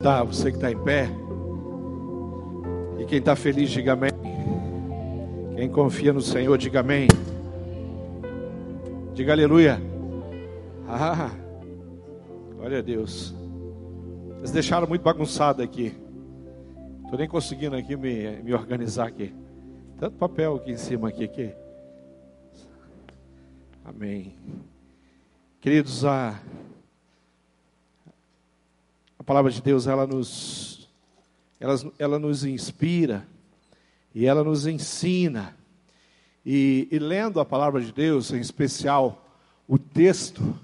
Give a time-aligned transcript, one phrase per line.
[0.00, 1.08] Tá, você que está em pé.
[3.00, 4.12] E quem está feliz, diga amém.
[5.56, 7.08] Quem confia no Senhor, diga amém.
[9.12, 9.82] Diga aleluia.
[10.86, 11.32] Ah,
[12.54, 13.34] glória a Deus.
[14.36, 15.92] Eles deixaram muito bagunçado aqui.
[17.02, 19.34] Estou nem conseguindo aqui me, me organizar aqui.
[19.98, 21.24] Tanto papel aqui em cima aqui.
[21.24, 21.52] aqui.
[23.84, 24.32] Amém.
[25.60, 26.38] Queridos, a
[29.28, 30.88] palavra de Deus ela nos,
[31.60, 33.28] ela, ela nos inspira
[34.14, 35.54] e ela nos ensina.
[36.46, 39.30] E, e lendo a palavra de Deus, em especial
[39.68, 40.58] o texto,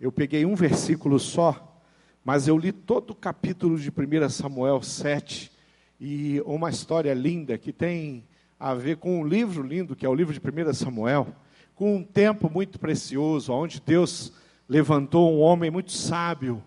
[0.00, 1.82] eu peguei um versículo só,
[2.24, 5.50] mas eu li todo o capítulo de 1 Samuel 7
[6.00, 8.24] e uma história linda que tem
[8.60, 11.26] a ver com um livro lindo, que é o livro de 1 Samuel,
[11.74, 14.32] com um tempo muito precioso, onde Deus
[14.68, 16.62] levantou um homem muito sábio,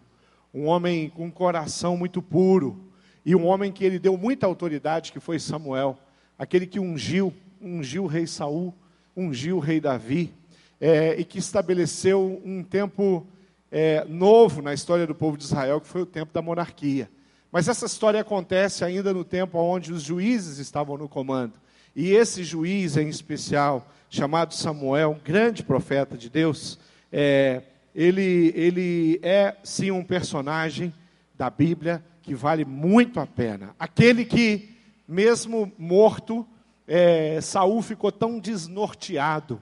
[0.53, 2.91] um homem com um coração muito puro,
[3.25, 5.97] e um homem que ele deu muita autoridade, que foi Samuel,
[6.37, 8.73] aquele que ungiu, ungiu o rei Saul,
[9.15, 10.33] ungiu o rei Davi,
[10.79, 13.27] é, e que estabeleceu um tempo
[13.71, 17.09] é, novo na história do povo de Israel, que foi o tempo da monarquia.
[17.51, 21.53] Mas essa história acontece ainda no tempo onde os juízes estavam no comando.
[21.95, 26.79] E esse juiz em especial, chamado Samuel, um grande profeta de Deus,
[27.11, 27.61] é,
[27.95, 30.93] ele, ele é sim um personagem
[31.37, 33.75] da Bíblia que vale muito a pena.
[33.79, 34.69] Aquele que,
[35.07, 36.47] mesmo morto,
[36.87, 39.61] é, Saul ficou tão desnorteado,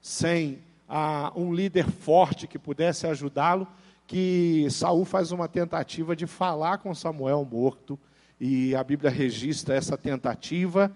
[0.00, 3.68] sem ah, um líder forte que pudesse ajudá-lo,
[4.06, 7.98] que Saul faz uma tentativa de falar com Samuel morto,
[8.40, 10.90] e a Bíblia registra essa tentativa,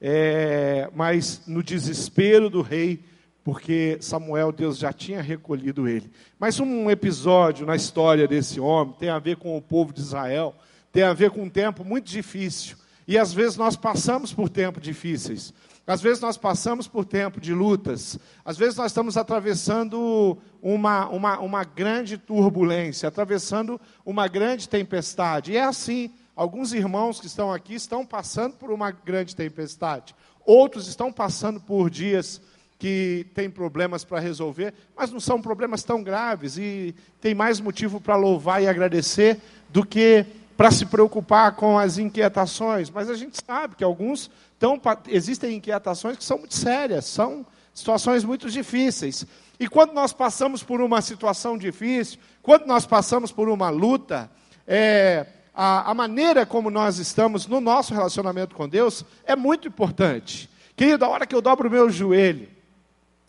[0.00, 3.02] é, mas no desespero do rei,
[3.44, 6.10] porque Samuel, Deus já tinha recolhido ele.
[6.38, 10.54] Mas um episódio na história desse homem tem a ver com o povo de Israel,
[10.92, 12.76] tem a ver com um tempo muito difícil.
[13.06, 15.52] E às vezes nós passamos por tempos difíceis.
[15.84, 18.16] Às vezes nós passamos por tempo de lutas.
[18.44, 25.52] Às vezes nós estamos atravessando uma, uma, uma grande turbulência, atravessando uma grande tempestade.
[25.52, 26.10] E é assim.
[26.34, 30.14] Alguns irmãos que estão aqui estão passando por uma grande tempestade.
[30.46, 32.40] Outros estão passando por dias
[32.82, 38.00] que tem problemas para resolver, mas não são problemas tão graves e tem mais motivo
[38.00, 40.26] para louvar e agradecer do que
[40.56, 42.90] para se preocupar com as inquietações.
[42.90, 48.24] Mas a gente sabe que alguns estão, existem inquietações que são muito sérias, são situações
[48.24, 49.24] muito difíceis.
[49.60, 54.28] E quando nós passamos por uma situação difícil, quando nós passamos por uma luta,
[54.66, 60.50] é, a, a maneira como nós estamos no nosso relacionamento com Deus é muito importante.
[60.74, 62.48] Querido, a hora que eu dobro o meu joelho,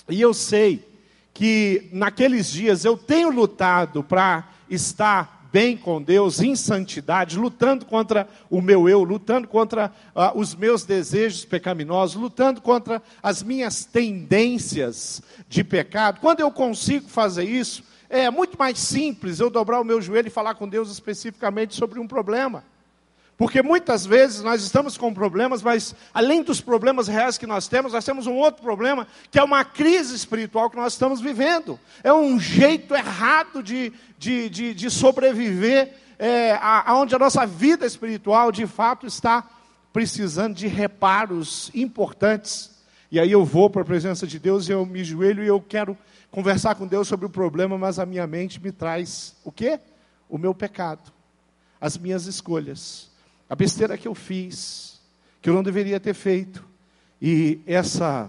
[0.09, 0.87] e eu sei
[1.33, 8.27] que naqueles dias eu tenho lutado para estar bem com Deus, em santidade, lutando contra
[8.49, 15.21] o meu eu, lutando contra uh, os meus desejos pecaminosos, lutando contra as minhas tendências
[15.47, 16.19] de pecado.
[16.19, 20.31] Quando eu consigo fazer isso, é muito mais simples eu dobrar o meu joelho e
[20.31, 22.63] falar com Deus especificamente sobre um problema.
[23.43, 27.91] Porque muitas vezes nós estamos com problemas, mas além dos problemas reais que nós temos,
[27.91, 31.77] nós temos um outro problema, que é uma crise espiritual que nós estamos vivendo.
[32.05, 38.49] É um jeito errado de, de, de, de sobreviver, é, aonde a nossa vida espiritual
[38.49, 39.45] de fato está
[39.91, 42.71] precisando de reparos importantes.
[43.11, 45.59] E aí eu vou para a presença de Deus e eu me joelho e eu
[45.59, 45.97] quero
[46.31, 49.81] conversar com Deus sobre o problema, mas a minha mente me traz o quê?
[50.29, 51.11] O meu pecado,
[51.81, 53.11] as minhas escolhas
[53.53, 54.99] a besteira que eu fiz,
[55.39, 56.65] que eu não deveria ter feito.
[57.21, 58.27] E essa,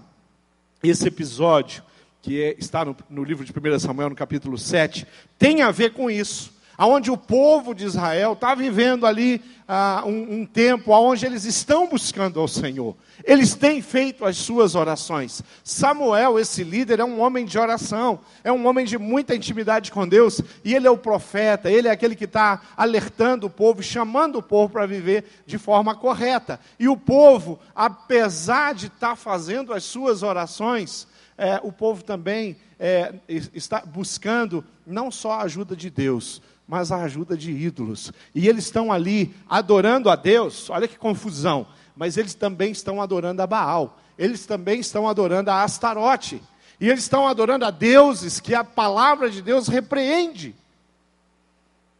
[0.83, 1.83] esse episódio,
[2.21, 5.07] que é, está no, no livro de 1 Samuel, no capítulo 7,
[5.39, 10.41] tem a ver com isso aonde o povo de Israel está vivendo ali ah, um,
[10.41, 12.95] um, tempo onde eles estão buscando ao Senhor.
[13.25, 15.43] Eles têm feito as suas orações.
[15.63, 20.07] Samuel, esse líder, é um homem de oração, é um homem de muita intimidade com
[20.07, 24.37] Deus, e ele é o profeta, ele é aquele que está alertando o povo, chamando
[24.37, 26.60] o povo para viver de forma correta.
[26.78, 31.07] E o povo, apesar de estar tá fazendo as suas orações,
[31.39, 37.03] é, o povo também é, está buscando não só a ajuda de Deus, mas a
[37.03, 38.13] ajuda de ídolos.
[38.34, 41.66] E eles estão ali adorando a Deus, olha que confusão,
[41.97, 46.41] mas eles também estão adorando a Baal, eles também estão adorando a Astarote,
[46.81, 50.55] e eles estão adorando a deuses que a palavra de Deus repreende.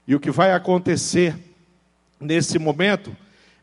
[0.06, 1.37] E o que vai acontecer
[2.20, 3.17] nesse momento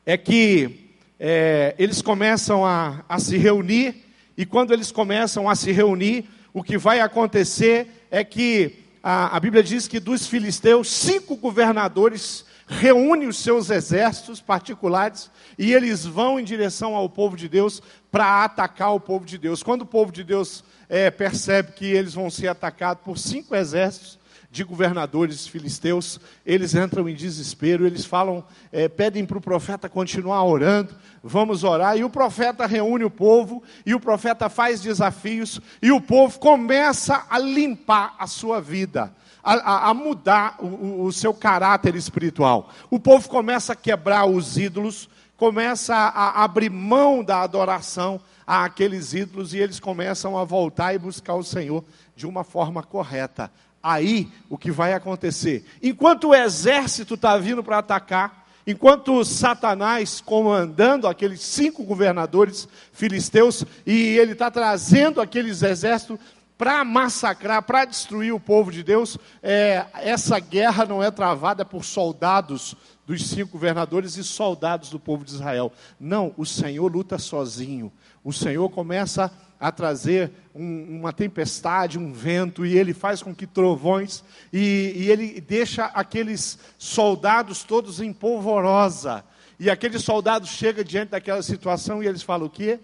[0.05, 0.89] é que
[1.19, 4.05] é, eles começam a, a se reunir,
[4.37, 9.39] e quando eles começam a se reunir, o que vai acontecer é que a, a
[9.39, 16.39] Bíblia diz que dos filisteus, cinco governadores reúne os seus exércitos particulares e eles vão
[16.39, 19.61] em direção ao povo de Deus para atacar o povo de Deus.
[19.61, 24.19] Quando o povo de Deus é, percebe que eles vão ser atacados por cinco exércitos,
[24.51, 30.43] de governadores filisteus, eles entram em desespero, eles falam, é, pedem para o profeta continuar
[30.43, 30.93] orando,
[31.23, 36.01] vamos orar, e o profeta reúne o povo, e o profeta faz desafios, e o
[36.01, 42.69] povo começa a limpar a sua vida, a, a, mudar o, o, seu caráter espiritual.
[42.89, 49.13] O povo começa a quebrar os ídolos, começa a, a abrir mão da adoração àqueles
[49.13, 51.85] ídolos, e eles começam a voltar e buscar o Senhor
[52.17, 53.49] de uma forma correta.
[53.81, 55.65] Aí, o que vai acontecer?
[55.81, 64.17] Enquanto o exército está vindo para atacar, enquanto Satanás comandando aqueles cinco governadores filisteus, e
[64.17, 66.19] ele está trazendo aqueles exércitos
[66.57, 71.83] para massacrar, para destruir o povo de Deus, é, essa guerra não é travada por
[71.83, 72.75] soldados
[73.07, 75.73] dos cinco governadores e soldados do povo de Israel.
[75.99, 77.91] Não, o Senhor luta sozinho.
[78.23, 83.33] O Senhor começa a a trazer um, uma tempestade, um vento, e ele faz com
[83.33, 89.23] que trovões, e, e ele deixa aqueles soldados todos em polvorosa.
[89.59, 92.79] E aqueles soldados chegam diante daquela situação e eles falam: o quê?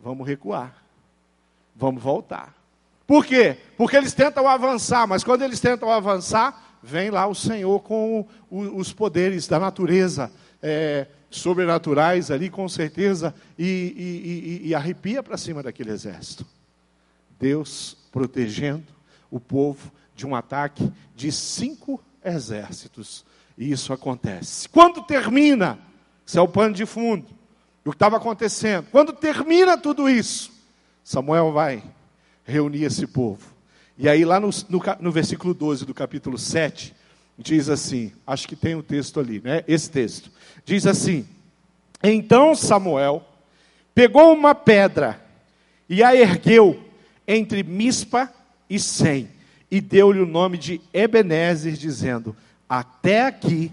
[0.00, 0.74] Vamos recuar,
[1.74, 2.54] vamos voltar.
[3.06, 3.58] Por quê?
[3.76, 8.78] Porque eles tentam avançar, mas quando eles tentam avançar, vem lá o Senhor com o,
[8.78, 10.32] os poderes da natureza.
[10.62, 11.06] É,
[11.38, 16.46] sobrenaturais ali, com certeza, e, e, e, e arrepia para cima daquele exército.
[17.38, 18.86] Deus protegendo
[19.30, 23.24] o povo de um ataque de cinco exércitos.
[23.56, 24.68] E isso acontece.
[24.68, 25.78] Quando termina,
[26.24, 27.26] isso é o pano de fundo,
[27.84, 28.86] o que estava acontecendo.
[28.90, 30.50] Quando termina tudo isso,
[31.04, 31.82] Samuel vai
[32.44, 33.54] reunir esse povo.
[33.98, 36.94] E aí, lá no, no, no versículo 12 do capítulo 7,
[37.38, 39.64] diz assim: acho que tem o um texto ali, né?
[39.66, 40.30] Esse texto.
[40.66, 41.26] Diz assim:
[42.02, 43.24] Então Samuel
[43.94, 45.24] pegou uma pedra
[45.88, 46.82] e a ergueu
[47.26, 48.30] entre Mispa
[48.68, 49.30] e Sem,
[49.70, 52.36] e deu-lhe o nome de Ebenezer, dizendo:
[52.68, 53.72] Até aqui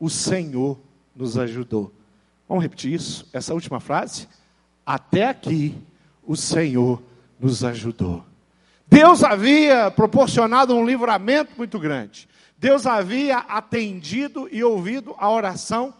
[0.00, 0.78] o Senhor
[1.14, 1.92] nos ajudou.
[2.48, 4.26] Vamos repetir isso, essa última frase?
[4.84, 5.76] Até aqui
[6.26, 7.00] o Senhor
[7.38, 8.24] nos ajudou.
[8.88, 12.28] Deus havia proporcionado um livramento muito grande.
[12.58, 15.94] Deus havia atendido e ouvido a oração,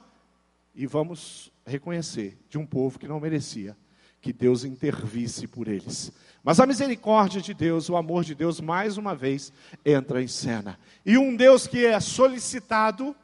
[0.74, 3.76] e vamos reconhecer, de um povo que não merecia
[4.20, 6.12] que Deus intervisse por eles.
[6.44, 9.52] Mas a misericórdia de Deus, o amor de Deus, mais uma vez
[9.84, 10.78] entra em cena.
[11.04, 13.16] E um Deus que é solicitado,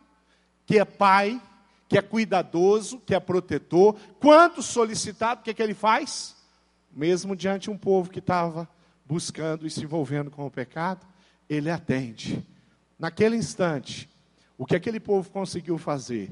[0.66, 1.40] que é pai,
[1.88, 6.36] que é cuidadoso, que é protetor, quanto solicitado, o que, é que ele faz?
[6.92, 8.68] Mesmo diante de um povo que estava
[9.06, 11.06] buscando e se envolvendo com o pecado,
[11.48, 12.44] ele atende
[12.98, 14.10] Naquele instante,
[14.56, 16.30] o que aquele povo conseguiu fazer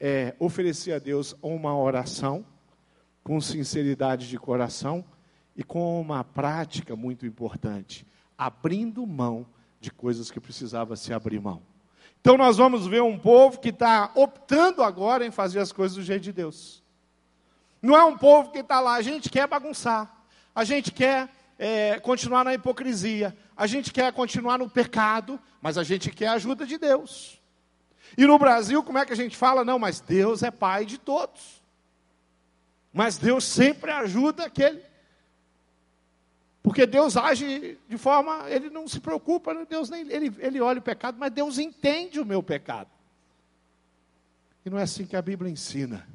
[0.00, 2.44] é oferecer a Deus uma oração
[3.22, 5.04] com sinceridade de coração
[5.54, 8.06] e com uma prática muito importante,
[8.38, 9.46] abrindo mão
[9.78, 11.62] de coisas que precisava se abrir mão.
[12.20, 16.02] Então nós vamos ver um povo que está optando agora em fazer as coisas do
[16.02, 16.82] jeito de Deus.
[17.82, 20.24] Não é um povo que está lá, a gente quer bagunçar,
[20.54, 25.82] a gente quer é, continuar na hipocrisia, a gente quer continuar no pecado, mas a
[25.82, 27.39] gente quer a ajuda de Deus.
[28.16, 29.64] E no Brasil, como é que a gente fala?
[29.64, 31.62] Não, mas Deus é pai de todos.
[32.92, 34.82] Mas Deus sempre ajuda aquele.
[36.62, 39.66] Porque Deus age de forma, ele não se preocupa, né?
[39.68, 42.90] Deus nem ele, ele olha o pecado, mas Deus entende o meu pecado.
[44.64, 46.06] E não é assim que a Bíblia ensina.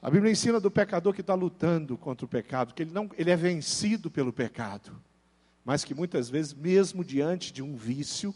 [0.00, 3.30] A Bíblia ensina do pecador que está lutando contra o pecado, que ele, não, ele
[3.30, 4.96] é vencido pelo pecado,
[5.64, 8.34] mas que muitas vezes, mesmo diante de um vício,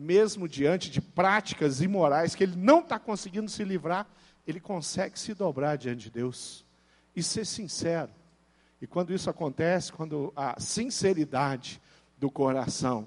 [0.00, 4.06] mesmo diante de práticas imorais que ele não está conseguindo se livrar,
[4.46, 6.64] ele consegue se dobrar diante de Deus
[7.14, 8.10] e ser sincero.
[8.80, 11.80] E quando isso acontece, quando a sinceridade
[12.18, 13.06] do coração,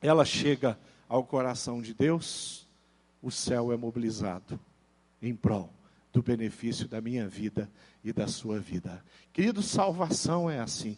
[0.00, 2.66] ela chega ao coração de Deus,
[3.22, 4.58] o céu é mobilizado
[5.20, 5.70] em prol
[6.14, 7.70] do benefício da minha vida
[8.02, 9.04] e da sua vida.
[9.34, 10.96] Querido, salvação é assim.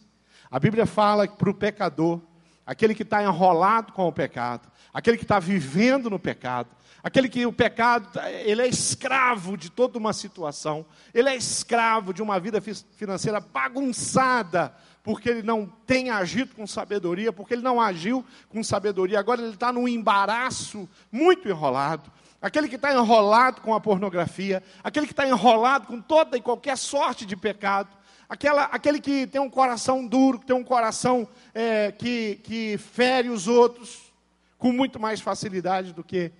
[0.49, 2.21] A Bíblia fala para o pecador,
[2.69, 6.69] aquele que está enrolado com o pecado, aquele que está vivendo no pecado,
[7.01, 8.07] aquele que o pecado,
[8.45, 14.71] ele é escravo de toda uma situação, ele é escravo de uma vida financeira bagunçada,
[15.01, 19.53] porque ele não tem agido com sabedoria, porque ele não agiu com sabedoria, agora ele
[19.53, 22.11] está num embaraço muito enrolado.
[22.39, 26.77] Aquele que está enrolado com a pornografia, aquele que está enrolado com toda e qualquer
[26.77, 27.89] sorte de pecado,
[28.29, 33.29] aquela, aquele que tem um coração duro, que tem um coração é, que, que fere
[33.29, 34.13] os outros
[34.59, 36.31] com muito mais facilidade do que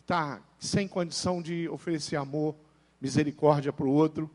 [0.00, 2.54] está sem condição de oferecer amor,
[3.00, 4.30] misericórdia para o outro,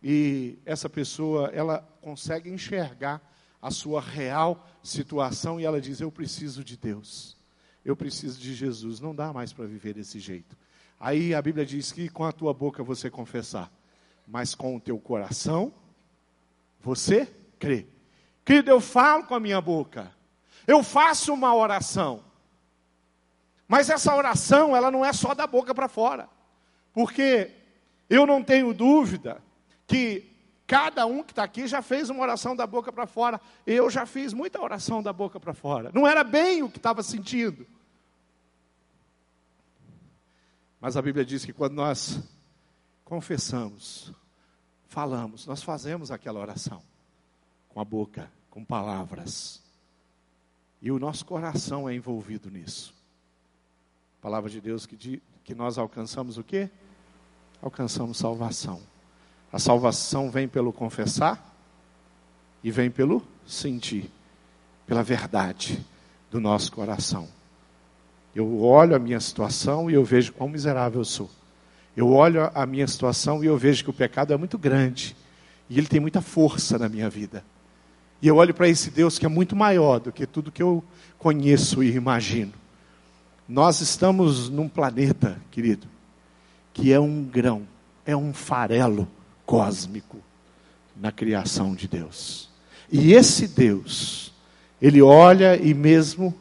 [0.00, 3.20] e essa pessoa, ela consegue enxergar
[3.60, 7.36] a sua real situação e ela diz: Eu preciso de Deus,
[7.84, 10.56] eu preciso de Jesus, não dá mais para viver desse jeito.
[11.00, 13.72] Aí a Bíblia diz que com a tua boca você confessar,
[14.26, 15.72] mas com o teu coração
[16.80, 17.26] você
[17.58, 17.86] crê.
[18.44, 20.10] Querido, eu falo com a minha boca,
[20.66, 22.24] eu faço uma oração,
[23.66, 26.28] mas essa oração, ela não é só da boca para fora,
[26.92, 27.50] porque
[28.08, 29.42] eu não tenho dúvida
[29.86, 30.28] que
[30.66, 33.40] cada um que está aqui já fez uma oração da boca para fora.
[33.66, 35.90] Eu já fiz muita oração da boca para fora.
[35.94, 37.66] Não era bem o que estava sentindo.
[40.80, 42.20] Mas a Bíblia diz que quando nós
[43.04, 44.12] confessamos,
[44.88, 46.82] falamos, nós fazemos aquela oração
[47.68, 49.62] com a boca, com palavras.
[50.80, 52.94] E o nosso coração é envolvido nisso.
[54.18, 56.68] A palavra de Deus que, que nós alcançamos o quê?
[57.62, 58.80] Alcançamos salvação.
[59.52, 61.54] A salvação vem pelo confessar
[62.62, 64.10] e vem pelo sentir,
[64.86, 65.84] pela verdade
[66.30, 67.28] do nosso coração.
[68.34, 71.30] Eu olho a minha situação e eu vejo quão miserável eu sou.
[71.98, 75.16] Eu olho a minha situação e eu vejo que o pecado é muito grande
[75.68, 77.42] e ele tem muita força na minha vida.
[78.22, 80.84] E eu olho para esse Deus que é muito maior do que tudo que eu
[81.18, 82.52] conheço e imagino.
[83.48, 85.88] Nós estamos num planeta, querido,
[86.72, 87.66] que é um grão,
[88.06, 89.08] é um farelo
[89.44, 90.18] cósmico
[90.96, 92.48] na criação de Deus.
[92.92, 94.32] E esse Deus,
[94.80, 96.32] ele olha e mesmo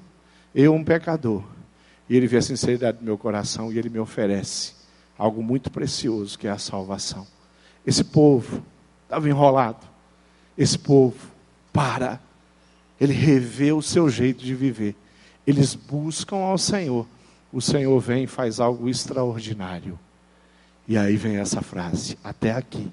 [0.53, 1.43] eu, um pecador,
[2.07, 4.76] ele vê a sinceridade do meu coração e ele me oferece
[5.17, 7.25] algo muito precioso que é a salvação.
[7.85, 8.63] Esse povo
[9.03, 9.85] estava enrolado.
[10.57, 11.15] Esse povo
[11.71, 12.19] para,
[12.99, 14.95] ele revê o seu jeito de viver.
[15.45, 17.07] Eles buscam ao Senhor.
[17.51, 19.97] O Senhor vem e faz algo extraordinário.
[20.87, 22.91] E aí vem essa frase: até aqui,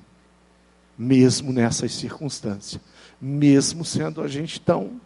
[0.97, 2.81] mesmo nessas circunstâncias,
[3.21, 5.01] mesmo sendo a gente tão,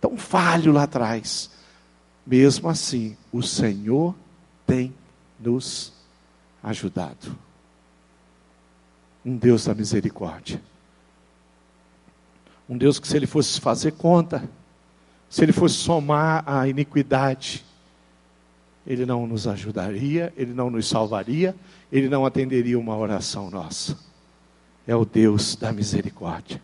[0.00, 1.50] tão falho lá atrás,
[2.26, 4.14] mesmo assim, o Senhor
[4.66, 4.92] tem
[5.38, 5.95] nos
[6.62, 7.36] ajudado.
[9.24, 10.60] Um Deus da misericórdia.
[12.68, 14.48] Um Deus que, se Ele fosse fazer conta,
[15.28, 17.64] se Ele fosse somar a iniquidade,
[18.86, 21.56] ele não nos ajudaria, Ele não nos salvaria,
[21.90, 23.98] Ele não atenderia uma oração nossa.
[24.86, 26.62] É o Deus da misericórdia.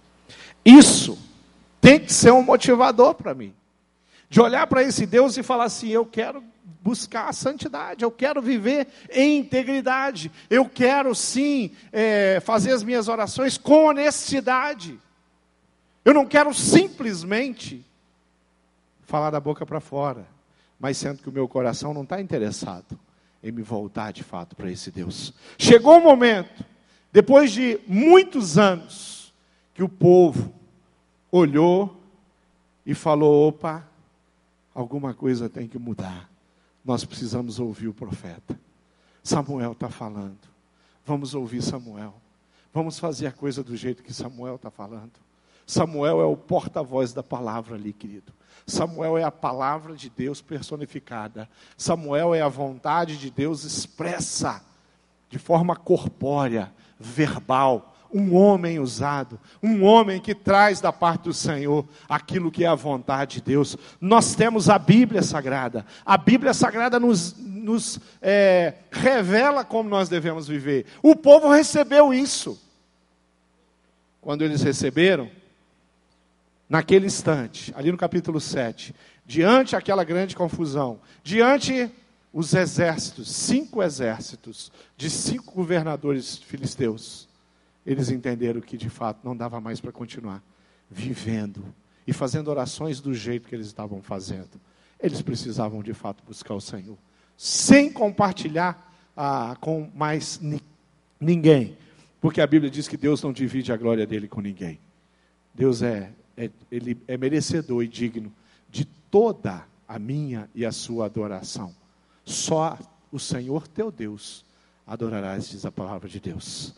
[0.64, 1.18] Isso
[1.80, 3.52] tem que ser um motivador para mim.
[4.30, 6.44] De olhar para esse Deus e falar assim: eu quero
[6.82, 13.08] buscar a santidade, eu quero viver em integridade, eu quero sim é, fazer as minhas
[13.08, 14.98] orações com honestidade.
[16.04, 17.84] Eu não quero simplesmente
[19.02, 20.26] falar da boca para fora
[20.82, 22.98] mas sendo que o meu coração não está interessado
[23.40, 25.32] em me voltar de fato para esse Deus.
[25.56, 26.64] Chegou o momento,
[27.12, 29.32] depois de muitos anos,
[29.74, 30.52] que o povo
[31.30, 32.02] olhou
[32.84, 33.88] e falou: opa,
[34.74, 36.28] alguma coisa tem que mudar.
[36.84, 38.58] Nós precisamos ouvir o profeta.
[39.22, 40.38] Samuel está falando.
[41.04, 42.14] Vamos ouvir Samuel.
[42.72, 45.12] Vamos fazer a coisa do jeito que Samuel está falando.
[45.66, 48.32] Samuel é o porta-voz da palavra ali, querido.
[48.66, 51.48] Samuel é a palavra de Deus personificada.
[51.76, 54.64] Samuel é a vontade de Deus expressa
[55.28, 57.91] de forma corpórea, verbal.
[58.12, 62.74] Um homem usado, um homem que traz da parte do Senhor aquilo que é a
[62.74, 63.76] vontade de Deus.
[64.00, 65.86] Nós temos a Bíblia Sagrada.
[66.04, 70.86] A Bíblia Sagrada nos, nos é, revela como nós devemos viver.
[71.02, 72.60] O povo recebeu isso.
[74.20, 75.30] Quando eles receberam,
[76.68, 78.94] naquele instante, ali no capítulo 7,
[79.26, 81.90] diante aquela grande confusão, diante
[82.32, 87.28] os exércitos, cinco exércitos de cinco governadores filisteus,
[87.84, 90.42] eles entenderam que de fato não dava mais para continuar
[90.90, 91.64] vivendo
[92.06, 94.60] e fazendo orações do jeito que eles estavam fazendo.
[95.00, 96.96] Eles precisavam de fato buscar o Senhor,
[97.36, 100.60] sem compartilhar ah, com mais ni
[101.20, 101.76] ninguém,
[102.20, 104.78] porque a Bíblia diz que Deus não divide a glória dele com ninguém.
[105.54, 108.32] Deus é é, ele é merecedor e digno
[108.70, 111.74] de toda a minha e a sua adoração.
[112.24, 112.78] Só
[113.10, 114.44] o Senhor teu Deus
[114.86, 116.74] adorarás, diz a palavra de Deus.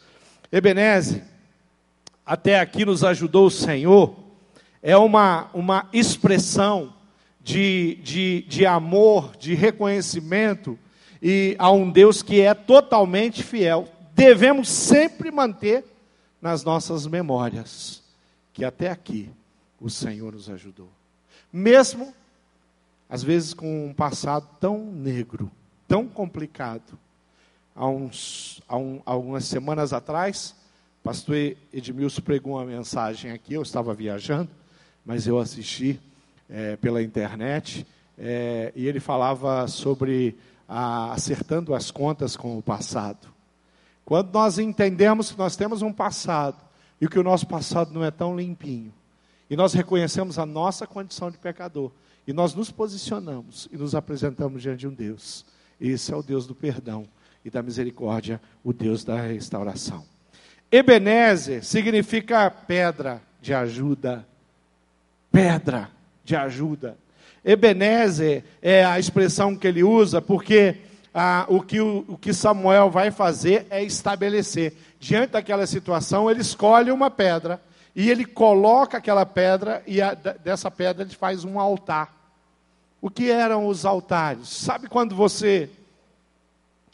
[0.54, 1.20] Ebeneze,
[2.24, 4.14] até aqui nos ajudou o Senhor,
[4.80, 6.94] é uma, uma expressão
[7.40, 10.78] de, de, de amor, de reconhecimento
[11.20, 13.88] e a um Deus que é totalmente fiel.
[14.14, 15.84] Devemos sempre manter
[16.40, 18.00] nas nossas memórias
[18.52, 19.28] que até aqui
[19.80, 20.88] o Senhor nos ajudou.
[21.52, 22.14] Mesmo,
[23.10, 25.50] às vezes, com um passado tão negro,
[25.88, 26.96] tão complicado.
[27.76, 30.54] Há, uns, há um, algumas semanas atrás,
[31.02, 34.48] pastor Edmilson pregou uma mensagem aqui, eu estava viajando,
[35.04, 36.00] mas eu assisti
[36.48, 37.84] é, pela internet,
[38.16, 40.36] é, e ele falava sobre
[40.68, 43.26] a, acertando as contas com o passado.
[44.04, 46.62] Quando nós entendemos que nós temos um passado,
[47.00, 48.94] e que o nosso passado não é tão limpinho,
[49.50, 51.90] e nós reconhecemos a nossa condição de pecador,
[52.24, 55.44] e nós nos posicionamos e nos apresentamos diante de um Deus.
[55.80, 57.08] Esse é o Deus do perdão
[57.44, 60.04] e da misericórdia, o Deus da restauração.
[60.72, 64.26] Ebenezer significa pedra de ajuda.
[65.30, 65.90] Pedra
[66.24, 66.96] de ajuda.
[67.44, 70.78] Ebenezer é a expressão que ele usa porque
[71.12, 74.72] ah, o, que, o, o que Samuel vai fazer é estabelecer.
[74.98, 77.60] Diante daquela situação, ele escolhe uma pedra
[77.94, 82.12] e ele coloca aquela pedra e a, dessa pedra ele faz um altar.
[83.00, 84.48] O que eram os altares?
[84.48, 85.68] Sabe quando você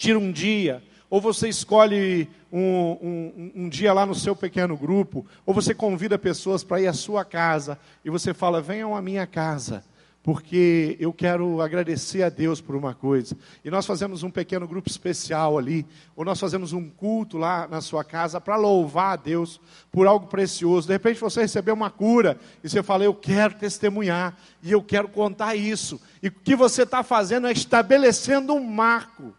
[0.01, 5.27] tira um dia, ou você escolhe um, um, um, dia lá no seu pequeno grupo,
[5.45, 9.27] ou você convida pessoas para ir à sua casa, e você fala: venham à minha
[9.27, 9.85] casa
[10.23, 13.35] porque eu quero agradecer a Deus por uma coisa.
[13.65, 17.81] E nós fazemos um pequeno grupo especial ali, ou nós fazemos um culto lá na
[17.81, 19.59] sua casa para louvar a Deus
[19.91, 20.87] por algo precioso.
[20.87, 25.09] De repente você recebeu uma cura e você fala: Eu quero testemunhar e eu quero
[25.09, 26.01] contar isso.
[26.23, 29.35] E o que você está fazendo é estabelecendo um marco.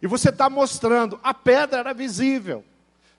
[0.00, 2.64] E você está mostrando, a pedra era visível.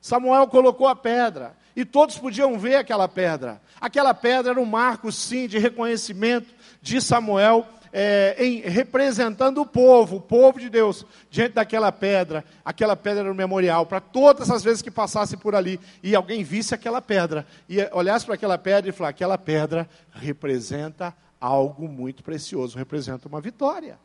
[0.02, 3.62] Samuel colocou a pedra e todos podiam ver aquela pedra.
[3.80, 6.48] Aquela pedra era um marco, sim, de reconhecimento
[6.82, 12.46] de Samuel, é, em, representando o povo, o povo de Deus, diante daquela pedra.
[12.64, 16.44] Aquela pedra era um memorial para todas as vezes que passasse por ali e alguém
[16.44, 22.24] visse aquela pedra e olhasse para aquela pedra e falasse: aquela pedra representa algo muito
[22.24, 23.98] precioso, representa uma vitória.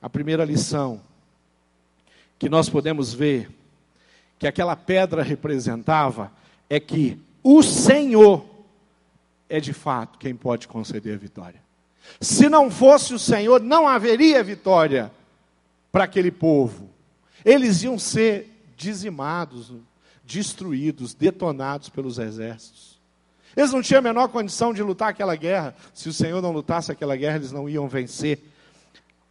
[0.00, 1.00] A primeira lição
[2.38, 3.50] que nós podemos ver
[4.38, 6.30] que aquela pedra representava
[6.68, 8.44] é que o Senhor
[9.48, 11.60] é de fato quem pode conceder a vitória.
[12.20, 15.10] Se não fosse o Senhor, não haveria vitória
[15.90, 16.90] para aquele povo.
[17.44, 19.72] Eles iam ser dizimados,
[20.24, 22.96] destruídos, detonados pelos exércitos.
[23.56, 25.74] Eles não tinham a menor condição de lutar aquela guerra.
[25.94, 28.40] Se o Senhor não lutasse aquela guerra, eles não iam vencer.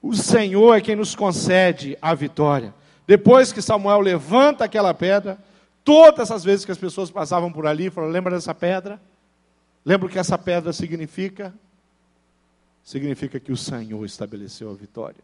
[0.06, 2.76] O Senhor é quem nos concede a vitória.
[3.08, 5.36] Depois que Samuel levanta aquela pedra,
[5.84, 9.02] todas as vezes que as pessoas passavam por ali, falaram: lembra dessa pedra?
[9.84, 11.52] Lembra o que essa pedra significa?
[12.84, 15.24] Significa que o Senhor estabeleceu a vitória.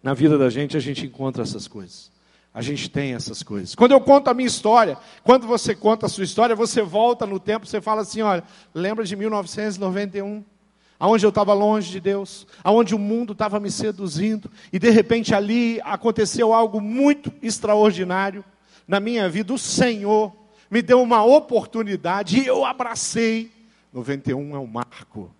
[0.00, 2.08] Na vida da gente, a gente encontra essas coisas.
[2.54, 3.74] A gente tem essas coisas.
[3.74, 7.40] Quando eu conto a minha história, quando você conta a sua história, você volta no
[7.40, 10.53] tempo, você fala assim: olha, lembra de 1991?
[10.98, 15.34] Aonde eu estava longe de Deus, aonde o mundo estava me seduzindo, e de repente
[15.34, 18.44] ali aconteceu algo muito extraordinário
[18.86, 19.52] na minha vida.
[19.52, 20.32] O Senhor
[20.70, 23.50] me deu uma oportunidade e eu abracei.
[23.92, 25.30] 91 é um marco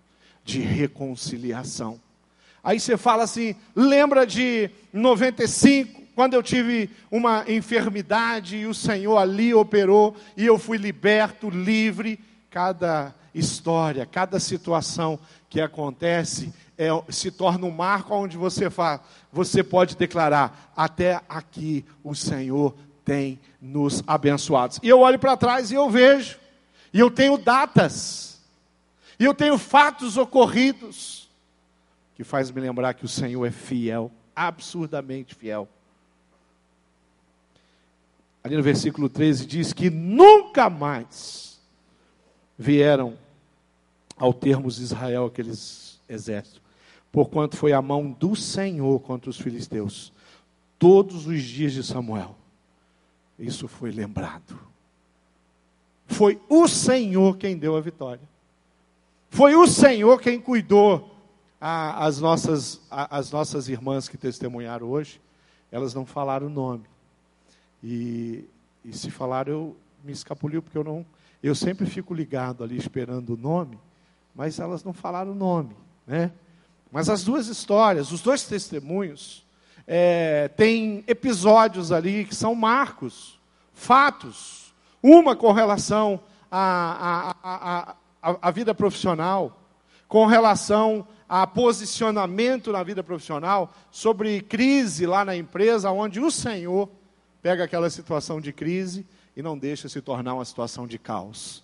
[0.44, 2.00] de reconciliação.
[2.62, 9.16] Aí você fala assim: lembra de 95, quando eu tive uma enfermidade e o Senhor
[9.18, 12.18] ali operou e eu fui liberto, livre.
[12.50, 15.18] Cada história, cada situação
[15.54, 19.00] que acontece é, se torna um marco onde você fala,
[19.32, 24.78] você pode declarar: até aqui o Senhor tem nos abençoado.
[24.82, 26.40] E eu olho para trás e eu vejo,
[26.92, 28.42] e eu tenho datas,
[29.16, 31.30] e eu tenho fatos ocorridos,
[32.16, 35.68] que faz me lembrar que o Senhor é fiel, absurdamente fiel.
[38.42, 41.60] Ali no versículo 13 diz que nunca mais
[42.58, 43.16] vieram
[44.16, 46.60] ao termos Israel aqueles exércitos,
[47.10, 50.12] porquanto foi a mão do Senhor contra os filisteus,
[50.78, 52.36] todos os dias de Samuel
[53.38, 54.58] isso foi lembrado.
[56.06, 58.22] Foi o Senhor quem deu a vitória.
[59.30, 61.10] Foi o Senhor quem cuidou.
[61.60, 65.20] A, as, nossas, a, as nossas irmãs que testemunharam hoje,
[65.72, 66.84] elas não falaram o nome.
[67.82, 68.44] E,
[68.84, 71.06] e se falaram, eu me escapuliu, porque eu não.
[71.42, 73.78] Eu sempre fico ligado ali esperando o nome,
[74.34, 75.76] mas elas não falaram o nome.
[76.06, 76.32] Né?
[76.90, 79.44] Mas as duas histórias, os dois testemunhos,
[79.86, 83.38] é, tem episódios ali que são marcos,
[83.72, 84.74] fatos.
[85.02, 86.20] Uma com relação
[86.50, 89.60] à, à, à, à vida profissional,
[90.08, 96.88] com relação a posicionamento na vida profissional, sobre crise lá na empresa, onde o Senhor
[97.42, 101.63] pega aquela situação de crise e não deixa se tornar uma situação de caos,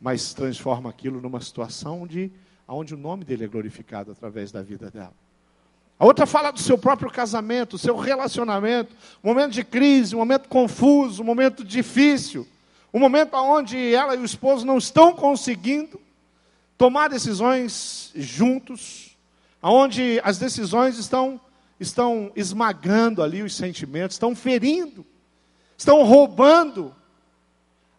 [0.00, 2.32] mas transforma aquilo numa situação de
[2.66, 5.12] onde o nome dele é glorificado através da vida dela.
[5.98, 11.22] A outra fala do seu próprio casamento, seu relacionamento, momento de crise, um momento confuso,
[11.22, 12.48] um momento difícil,
[12.94, 16.00] um momento onde ela e o esposo não estão conseguindo
[16.78, 19.14] tomar decisões juntos,
[19.62, 21.38] onde as decisões estão,
[21.78, 25.04] estão esmagando ali os sentimentos, estão ferindo,
[25.76, 26.94] estão roubando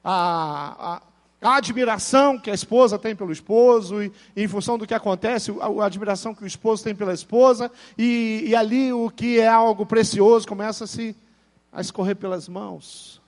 [0.03, 1.01] a, a
[1.41, 5.85] a admiração que a esposa tem pelo esposo, e, em função do que acontece, a,
[5.85, 10.47] admiração que o esposo tem pela esposa, e, e ali o que é algo precioso
[10.47, 11.15] começa a se
[11.71, 13.19] a escorrer pelas mãos.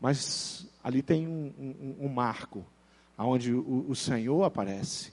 [0.00, 2.64] Mas ali tem um, um, um marco,
[3.16, 5.12] aonde o, o Senhor aparece,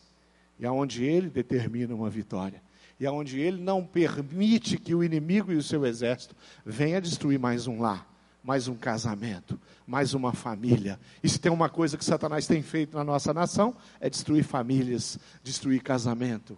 [0.59, 2.63] e aonde Ele determina uma vitória,
[2.99, 6.35] e aonde Ele não permite que o inimigo e o seu exército
[6.65, 8.12] venha destruir mais um lar
[8.43, 10.99] mais um casamento, mais uma família.
[11.23, 15.17] E se tem uma coisa que Satanás tem feito na nossa nação, é destruir famílias,
[15.41, 16.57] destruir casamento.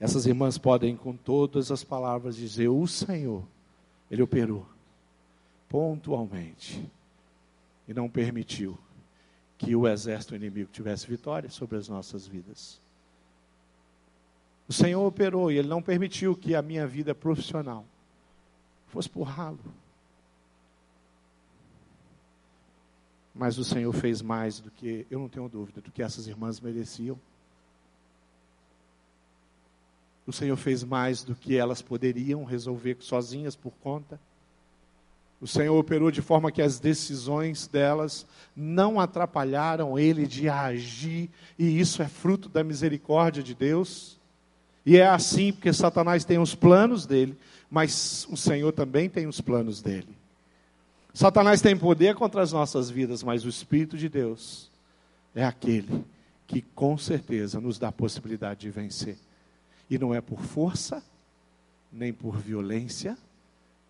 [0.00, 3.44] Essas irmãs podem, com todas as palavras, dizer: O Senhor,
[4.10, 4.66] Ele operou
[5.68, 6.84] pontualmente
[7.86, 8.76] e não permitiu
[9.56, 12.81] que o exército inimigo tivesse vitória sobre as nossas vidas.
[14.72, 17.84] O Senhor operou e Ele não permitiu que a minha vida profissional
[18.86, 19.58] fosse por ralo.
[23.34, 26.58] Mas o Senhor fez mais do que, eu não tenho dúvida, do que essas irmãs
[26.58, 27.20] mereciam.
[30.26, 34.18] O Senhor fez mais do que elas poderiam resolver sozinhas por conta.
[35.38, 41.78] O Senhor operou de forma que as decisões delas não atrapalharam Ele de agir, e
[41.78, 44.21] isso é fruto da misericórdia de Deus.
[44.84, 47.36] E é assim porque Satanás tem os planos dele,
[47.70, 50.16] mas o Senhor também tem os planos dele.
[51.14, 54.70] Satanás tem poder contra as nossas vidas, mas o Espírito de Deus
[55.34, 56.04] é aquele
[56.46, 59.18] que com certeza nos dá a possibilidade de vencer.
[59.88, 61.02] E não é por força,
[61.92, 63.16] nem por violência,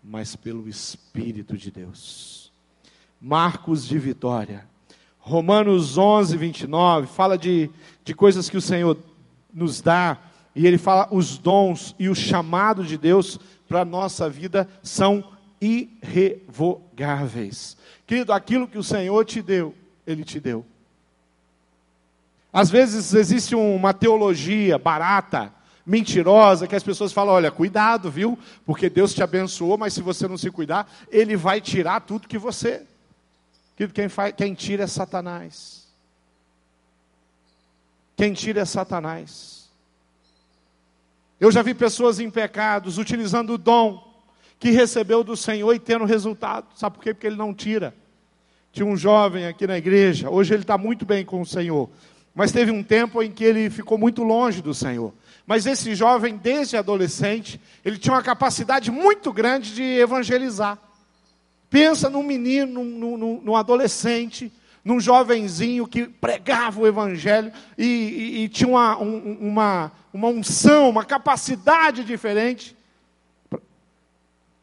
[0.03, 2.51] mas pelo Espírito de Deus.
[3.19, 4.67] Marcos de vitória.
[5.19, 7.69] Romanos 11, 29, fala de,
[8.03, 8.97] de coisas que o Senhor
[9.53, 10.19] nos dá
[10.55, 15.23] e ele fala: os dons e o chamado de Deus para a nossa vida são
[15.59, 17.77] irrevogáveis.
[18.05, 19.73] Querido, aquilo que o Senhor te deu,
[20.05, 20.63] Ele te deu.
[22.51, 25.51] Às vezes existe uma teologia barata,
[25.85, 28.37] mentirosa, que as pessoas falam: olha, cuidado, viu?
[28.65, 32.37] Porque Deus te abençoou, mas se você não se cuidar, Ele vai tirar tudo que
[32.37, 32.85] você.
[33.75, 35.81] Querido, quem, faz, quem tira é Satanás.
[38.15, 39.62] Quem tira é Satanás.
[41.43, 44.01] Eu já vi pessoas em pecados utilizando o dom
[44.57, 46.67] que recebeu do Senhor e tendo resultado.
[46.73, 47.13] Sabe por quê?
[47.13, 47.93] Porque ele não tira.
[48.71, 51.89] Tinha um jovem aqui na igreja, hoje ele está muito bem com o Senhor,
[52.33, 55.13] mas teve um tempo em que ele ficou muito longe do Senhor.
[55.45, 60.79] Mas esse jovem, desde adolescente, ele tinha uma capacidade muito grande de evangelizar.
[61.69, 64.49] Pensa num menino, num, num, num adolescente,
[64.83, 70.89] num jovenzinho que pregava o evangelho e, e, e tinha uma, um, uma, uma unção,
[70.89, 72.75] uma capacidade diferente,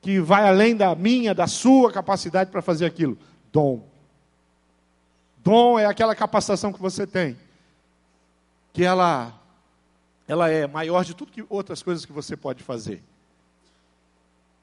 [0.02, 3.18] que vai além da minha, da sua capacidade para fazer aquilo.
[3.52, 3.82] Dom.
[5.38, 7.36] Dom é aquela capacitação que você tem,
[8.72, 9.32] que ela,
[10.28, 13.02] ela é maior de tudo que outras coisas que você pode fazer.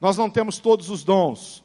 [0.00, 1.64] Nós não temos todos os dons.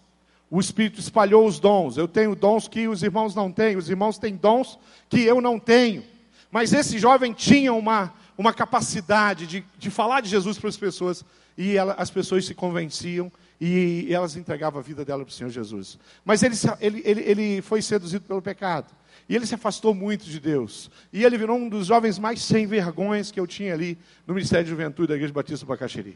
[0.53, 1.97] O Espírito espalhou os dons.
[1.97, 3.75] Eu tenho dons que os irmãos não têm.
[3.75, 4.77] Os irmãos têm dons
[5.09, 6.03] que eu não tenho.
[6.51, 11.25] Mas esse jovem tinha uma, uma capacidade de, de falar de Jesus para as pessoas,
[11.57, 15.49] e ela, as pessoas se convenciam e elas entregavam a vida dela para o Senhor
[15.49, 15.97] Jesus.
[16.23, 18.93] Mas ele, ele, ele, ele foi seduzido pelo pecado.
[19.27, 20.91] E ele se afastou muito de Deus.
[21.11, 24.65] E ele virou um dos jovens mais sem vergonhas que eu tinha ali no Ministério
[24.65, 26.15] de Juventude da Igreja Batista do Bacaxeri.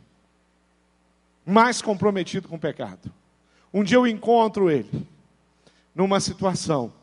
[1.43, 3.11] Mais comprometido com o pecado.
[3.73, 5.07] Um dia eu encontro ele
[5.93, 6.93] numa situação.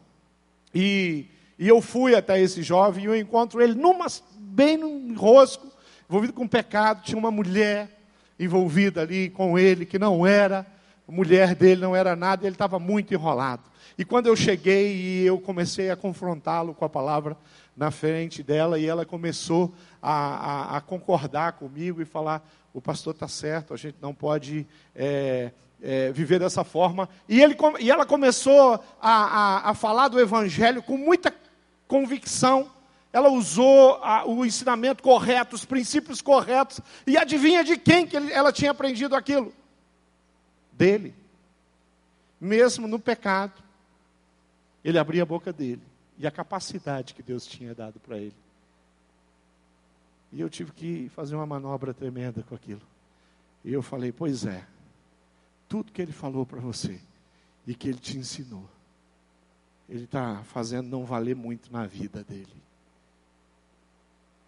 [0.75, 1.27] E,
[1.59, 4.07] e eu fui até esse jovem e eu encontro ele numa
[4.39, 5.67] bem no rosco,
[6.09, 7.03] envolvido com pecado.
[7.03, 7.89] Tinha uma mulher
[8.39, 10.67] envolvida ali com ele, que não era,
[11.07, 13.63] mulher dele não era nada, ele estava muito enrolado.
[13.97, 17.37] E quando eu cheguei e eu comecei a confrontá-lo com a palavra
[17.77, 19.73] na frente dela, e ela começou
[20.03, 24.67] a, a, a concordar comigo e falar: o pastor está certo, a gente não pode
[24.95, 25.53] é,
[25.85, 27.09] é, viver dessa forma.
[27.29, 31.33] E, ele, e ela começou a, a, a falar do evangelho com muita
[31.87, 32.71] convicção
[33.15, 38.33] ela usou a, o ensinamento correto, os princípios corretos, e adivinha de quem que ele,
[38.33, 39.55] ela tinha aprendido aquilo?
[40.73, 41.15] Dele.
[42.41, 43.53] Mesmo no pecado.
[44.85, 45.81] ele abria a boca dele
[46.19, 48.35] e a capacidade que Deus tinha dado para ele.
[50.33, 52.83] E eu tive que fazer uma manobra tremenda com aquilo.
[53.65, 54.67] E eu falei: Pois é,
[55.69, 57.01] tudo que ele falou para você
[57.67, 58.69] e que ele te ensinou,
[59.89, 62.65] ele está fazendo não valer muito na vida dele.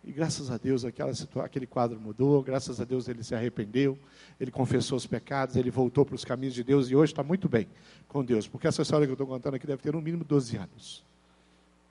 [0.05, 1.13] E graças a Deus aquela
[1.45, 3.99] aquele quadro mudou, graças a Deus ele se arrependeu,
[4.39, 7.49] ele confessou os pecados, ele voltou para os caminhos de Deus e hoje está muito
[7.49, 7.67] bem
[8.07, 8.47] com Deus.
[8.47, 11.05] Porque essa história que eu estou contando aqui deve ter no mínimo 12 anos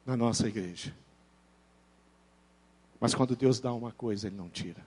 [0.06, 0.94] na nossa igreja.
[3.02, 4.86] Mas quando Deus dá uma coisa, Ele não tira.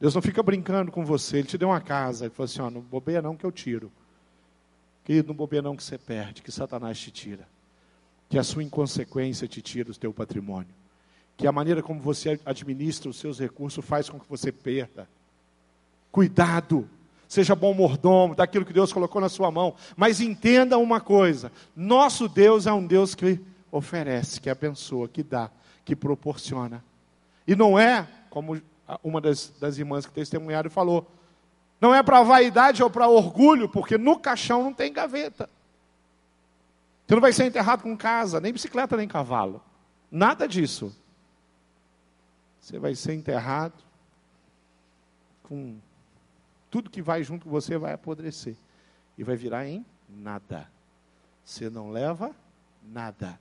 [0.00, 2.70] Deus não fica brincando com você, Ele te deu uma casa, Ele falou assim: ó,
[2.70, 3.90] não bobeia não que eu tiro.
[5.04, 7.46] Querido, não bobeia não que você perde, que Satanás te tira.
[8.28, 10.74] Que a sua inconsequência te tira do teu patrimônio
[11.36, 15.08] que a maneira como você administra os seus recursos faz com que você perda.
[16.10, 16.88] Cuidado,
[17.26, 22.28] seja bom mordomo daquilo que Deus colocou na sua mão, mas entenda uma coisa: nosso
[22.28, 25.50] Deus é um Deus que oferece, que abençoa, que dá,
[25.84, 26.84] que proporciona.
[27.46, 28.60] E não é, como
[29.02, 31.10] uma das, das irmãs que testemunharam falou,
[31.80, 35.48] não é para vaidade ou para orgulho, porque no caixão não tem gaveta.
[37.06, 39.62] Você não vai ser enterrado com casa, nem bicicleta, nem cavalo.
[40.10, 40.96] Nada disso.
[42.60, 43.74] Você vai ser enterrado
[45.42, 45.76] com
[46.70, 48.56] tudo que vai junto com você vai apodrecer
[49.18, 50.68] e vai virar em nada.
[51.44, 52.34] Você não leva
[52.82, 53.38] nada.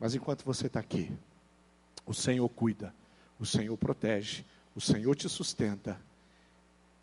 [0.00, 1.12] Mas enquanto você está aqui,
[2.06, 2.94] o Senhor cuida,
[3.42, 5.98] o Senhor protege, o Senhor te sustenta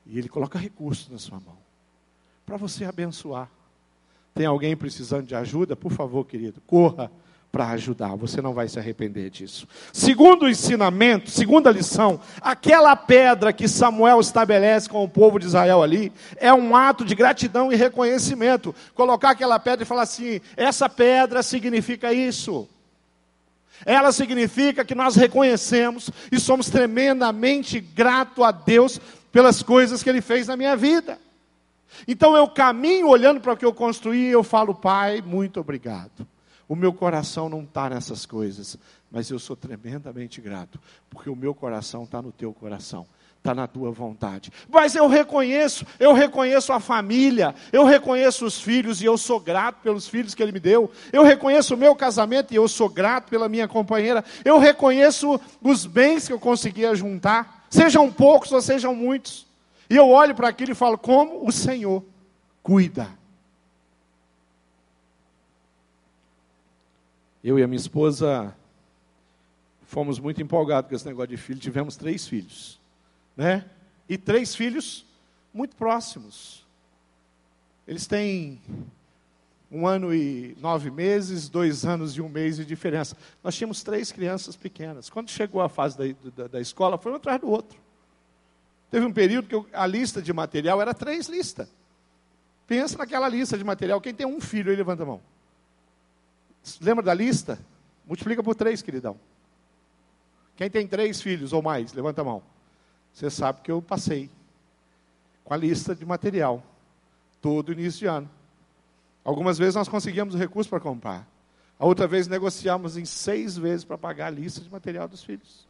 [0.06, 1.58] e Ele coloca recursos na sua mão
[2.46, 3.50] para você abençoar.
[4.34, 5.76] Tem alguém precisando de ajuda?
[5.76, 7.12] Por favor, querido, corra
[7.52, 8.16] para ajudar.
[8.16, 9.68] Você não vai se arrepender disso.
[9.92, 16.10] Segundo ensinamento, segunda lição, aquela pedra que Samuel estabelece com o povo de Israel ali
[16.38, 18.74] é um ato de gratidão e reconhecimento.
[18.96, 22.66] Colocar aquela pedra e falar assim: essa pedra significa isso.
[23.86, 29.00] Ela significa que nós reconhecemos e somos tremendamente gratos a Deus
[29.32, 31.20] pelas coisas que Ele fez na minha vida.
[32.08, 36.28] Então eu caminho olhando para o que eu construí e eu falo, Pai, muito obrigado.
[36.68, 38.78] O meu coração não está nessas coisas,
[39.10, 40.80] mas eu sou tremendamente grato,
[41.10, 43.08] porque o meu coração está no teu coração
[43.40, 44.52] está na tua vontade.
[44.70, 49.82] Mas eu reconheço, eu reconheço a família, eu reconheço os filhos e eu sou grato
[49.82, 50.92] pelos filhos que ele me deu.
[51.12, 54.24] Eu reconheço o meu casamento e eu sou grato pela minha companheira.
[54.46, 59.48] Eu reconheço os bens que eu conseguia juntar, sejam poucos ou sejam muitos.
[59.90, 62.04] E eu olho para aquilo e falo: como o Senhor
[62.62, 63.08] cuida.
[67.44, 68.54] Eu e a minha esposa
[69.84, 71.60] fomos muito empolgados com esse negócio de filho.
[71.60, 72.79] Tivemos três filhos,
[73.40, 73.64] né?
[74.10, 75.06] E três filhos
[75.54, 76.68] muito próximos.
[77.88, 78.62] Eles têm
[79.72, 83.16] um ano e nove meses, dois anos e um mês de diferença.
[83.42, 85.10] Nós tínhamos três crianças pequenas.
[85.10, 86.04] Quando chegou a fase da,
[86.36, 87.80] da, da escola, foi um atrás do outro.
[88.92, 91.70] Teve um período que eu, a lista de material era três listas.
[92.68, 94.02] Pensa naquela lista de material.
[94.02, 95.22] Quem tem um filho levanta a mão.
[96.82, 97.58] Lembra da lista?
[98.06, 99.18] Multiplica por três, queridão.
[100.58, 102.44] Quem tem três filhos ou mais, levanta a mão.
[103.20, 104.30] Você sabe que eu passei
[105.44, 106.64] com a lista de material
[107.42, 108.30] todo início de ano.
[109.26, 111.28] Algumas vezes nós conseguíamos o recurso para comprar.
[111.78, 115.68] A outra vez negociamos em seis vezes para pagar a lista de material dos filhos.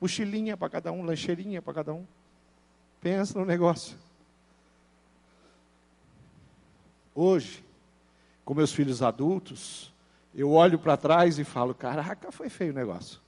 [0.00, 2.06] Mochilinha para cada um, lancheirinha para cada um.
[2.98, 3.98] Pensa no negócio.
[7.14, 7.62] Hoje,
[8.42, 9.92] com meus filhos adultos,
[10.34, 13.20] eu olho para trás e falo: caraca, foi feio o negócio.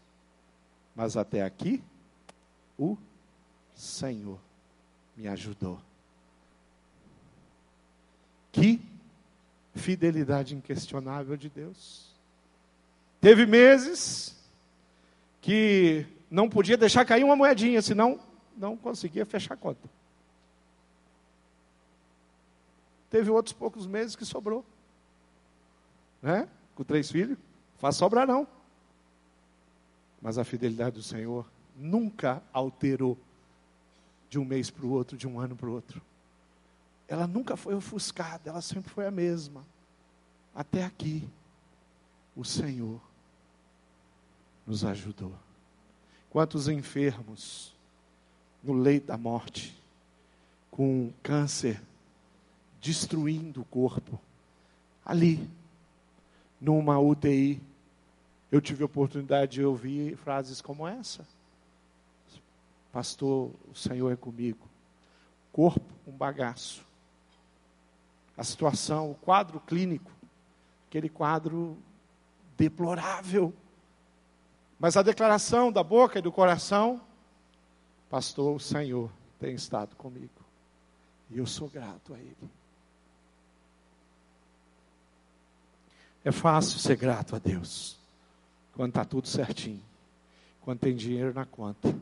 [0.95, 1.85] Mas até aqui,
[2.79, 2.97] o
[3.77, 4.39] Senhor
[5.17, 5.81] me ajudou.
[8.51, 8.81] Que
[9.75, 12.11] fidelidade inquestionável de Deus.
[13.21, 14.35] Teve meses
[15.41, 18.19] que não podia deixar cair uma moedinha, senão
[18.57, 19.89] não conseguia fechar a conta.
[23.11, 24.65] Teve outros poucos meses que sobrou.
[26.21, 26.49] Né?
[26.77, 27.39] com três filhos,
[27.79, 28.47] faz sobrar não.
[30.21, 33.19] Mas a fidelidade do Senhor nunca alterou
[34.29, 36.01] de um mês para o outro, de um ano para o outro.
[37.09, 39.65] Ela nunca foi ofuscada, ela sempre foi a mesma.
[40.55, 41.29] Até aqui,
[42.35, 43.01] o Senhor
[44.67, 45.33] nos ajudou.
[46.31, 47.75] Quantos enfermos
[48.63, 49.81] no leito da morte,
[50.71, 51.81] com câncer
[52.81, 54.21] destruindo o corpo,
[55.05, 55.49] ali,
[56.61, 57.61] numa UTI,
[58.51, 61.27] eu tive a oportunidade de ouvir frases como essa.
[62.97, 64.67] Pastor, o Senhor é comigo.
[65.53, 66.83] Corpo, um bagaço.
[68.35, 70.11] A situação, o quadro clínico
[70.89, 71.77] aquele quadro
[72.57, 73.53] deplorável.
[74.79, 76.99] Mas a declaração da boca e do coração,
[78.09, 80.31] pastor, o Senhor tem estado comigo.
[81.29, 82.51] E eu sou grato a Ele.
[86.25, 87.99] É fácil ser grato a Deus
[88.73, 89.85] quando está tudo certinho,
[90.63, 91.95] quando tem dinheiro na conta,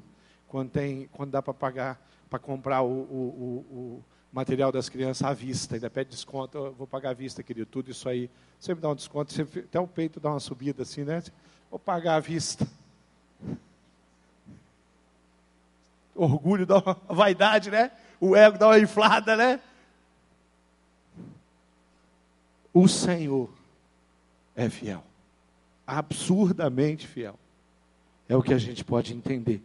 [0.55, 5.35] quando, tem, quando dá para pagar, para comprar o, o, o, material das crianças à
[5.35, 8.31] vista, ainda pede desconto, eu vou pagar à vista, querido, tudo isso aí.
[8.69, 11.25] Me dá um desconto, até o peito dá uma subida assim, né?
[11.69, 12.69] Vou pagar à vista.
[16.15, 17.91] Orgulho dá uma vaidade, né?
[18.21, 19.61] O ego dá uma inflada, né?
[22.73, 23.51] O Senhor
[24.55, 25.03] é fiel.
[25.85, 27.37] Absurdamente fiel.
[28.29, 29.61] É o que a gente pode entender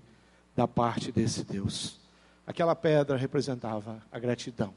[0.55, 1.99] da parte desse Deus.
[2.45, 4.73] Aquela pedra representava a gratidão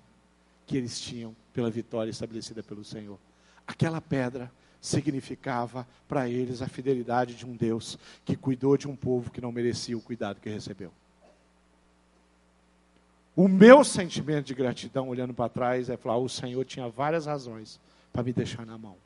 [0.66, 3.18] que eles tinham pela vitória estabelecida pelo Senhor.
[3.66, 9.30] Aquela pedra significava para eles a fidelidade de um Deus que cuidou de um povo
[9.30, 10.92] que não merecia o cuidado que recebeu.
[13.34, 17.80] O meu sentimento de gratidão, olhando para trás, é falar: o Senhor tinha várias razões
[18.12, 18.96] para me deixar na mão.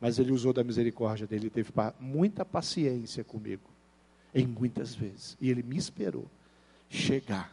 [0.00, 3.62] Mas Ele usou da misericórdia dele, Ele teve muita paciência comigo,
[4.34, 5.36] em muitas vezes.
[5.40, 6.26] E Ele me esperou
[6.88, 7.52] chegar.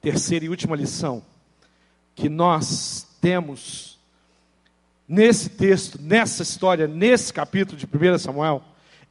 [0.00, 1.22] Terceira e última lição
[2.14, 3.98] que nós temos
[5.06, 8.62] nesse texto, nessa história, nesse capítulo de 1 Samuel,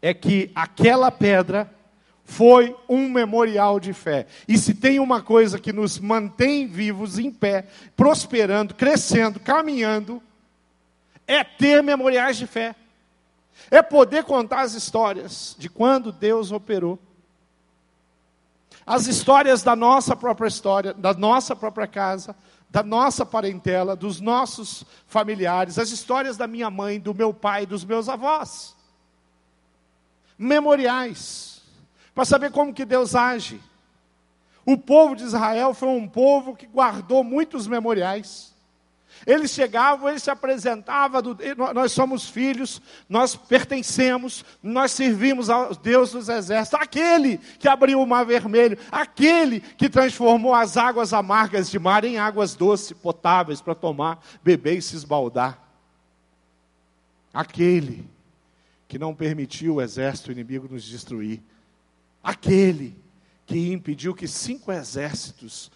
[0.02, 1.70] é que aquela pedra
[2.24, 4.28] foi um memorial de fé.
[4.48, 7.66] E se tem uma coisa que nos mantém vivos, em pé,
[7.98, 10.22] prosperando, crescendo, caminhando,
[11.28, 12.76] é ter memoriais de fé.
[13.70, 17.00] É poder contar as histórias de quando Deus operou.
[18.86, 22.36] As histórias da nossa própria história, da nossa própria casa,
[22.70, 27.84] da nossa parentela, dos nossos familiares, as histórias da minha mãe, do meu pai, dos
[27.84, 28.76] meus avós.
[30.38, 31.62] Memoriais,
[32.14, 33.62] para saber como que Deus age.
[34.66, 38.49] O povo de Israel foi um povo que guardou muitos memoriais.
[39.26, 41.22] Eles chegavam, eles se apresentavam,
[41.74, 48.08] nós somos filhos, nós pertencemos, nós servimos ao Deus dos exércitos, aquele que abriu o
[48.08, 53.76] mar vermelho, aquele que transformou as águas amargas de mar em águas doces, potáveis para
[53.76, 55.60] tomar, beber e se esbaldar.
[57.34, 58.10] Aquele
[58.88, 61.42] que não permitiu o exército inimigo nos destruir.
[62.24, 62.98] Aquele
[63.46, 65.72] que impediu que cinco exércitos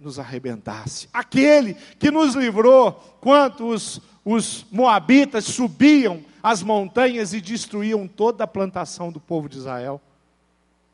[0.00, 1.08] nos arrebentasse.
[1.12, 8.48] Aquele que nos livrou quando os, os moabitas subiam as montanhas e destruíam toda a
[8.48, 10.00] plantação do povo de Israel.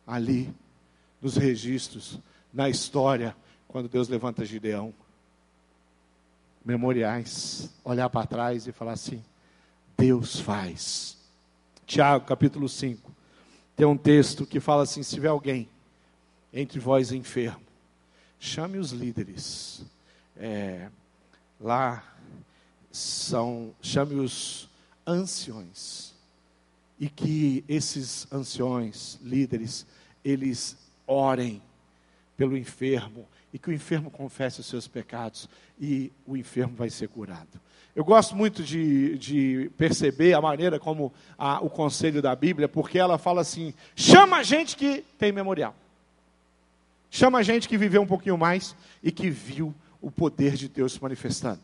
[0.06, 0.52] Ali,
[1.20, 2.18] nos registros,
[2.52, 3.34] na história,
[3.66, 4.92] quando Deus levanta Gideão.
[6.64, 9.22] Memoriais, olhar para trás e falar assim:
[9.96, 11.16] Deus faz.
[11.86, 13.10] Tiago, capítulo 5,
[13.74, 15.68] tem um texto que fala assim: se tiver alguém
[16.52, 17.67] entre vós enfermo,
[18.38, 19.84] chame os líderes.
[20.36, 20.88] É,
[21.60, 22.04] lá
[22.90, 24.68] são, chame os
[25.06, 26.14] anciões.
[26.98, 29.86] E que esses anciões, líderes,
[30.24, 31.62] eles orem
[32.36, 35.48] pelo enfermo e que o enfermo confesse os seus pecados
[35.80, 37.60] e o enfermo vai ser curado.
[37.96, 42.98] Eu gosto muito de, de perceber a maneira como a, o conselho da Bíblia, porque
[42.98, 45.74] ela fala assim: chama a gente que tem memorial.
[47.10, 50.92] Chama a gente que viveu um pouquinho mais e que viu o poder de Deus
[50.92, 51.62] se manifestando.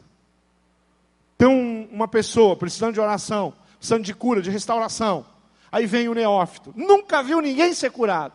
[1.37, 5.27] Tem uma pessoa precisando de oração, precisando de cura, de restauração.
[5.71, 8.35] Aí vem o neófito, nunca viu ninguém ser curado.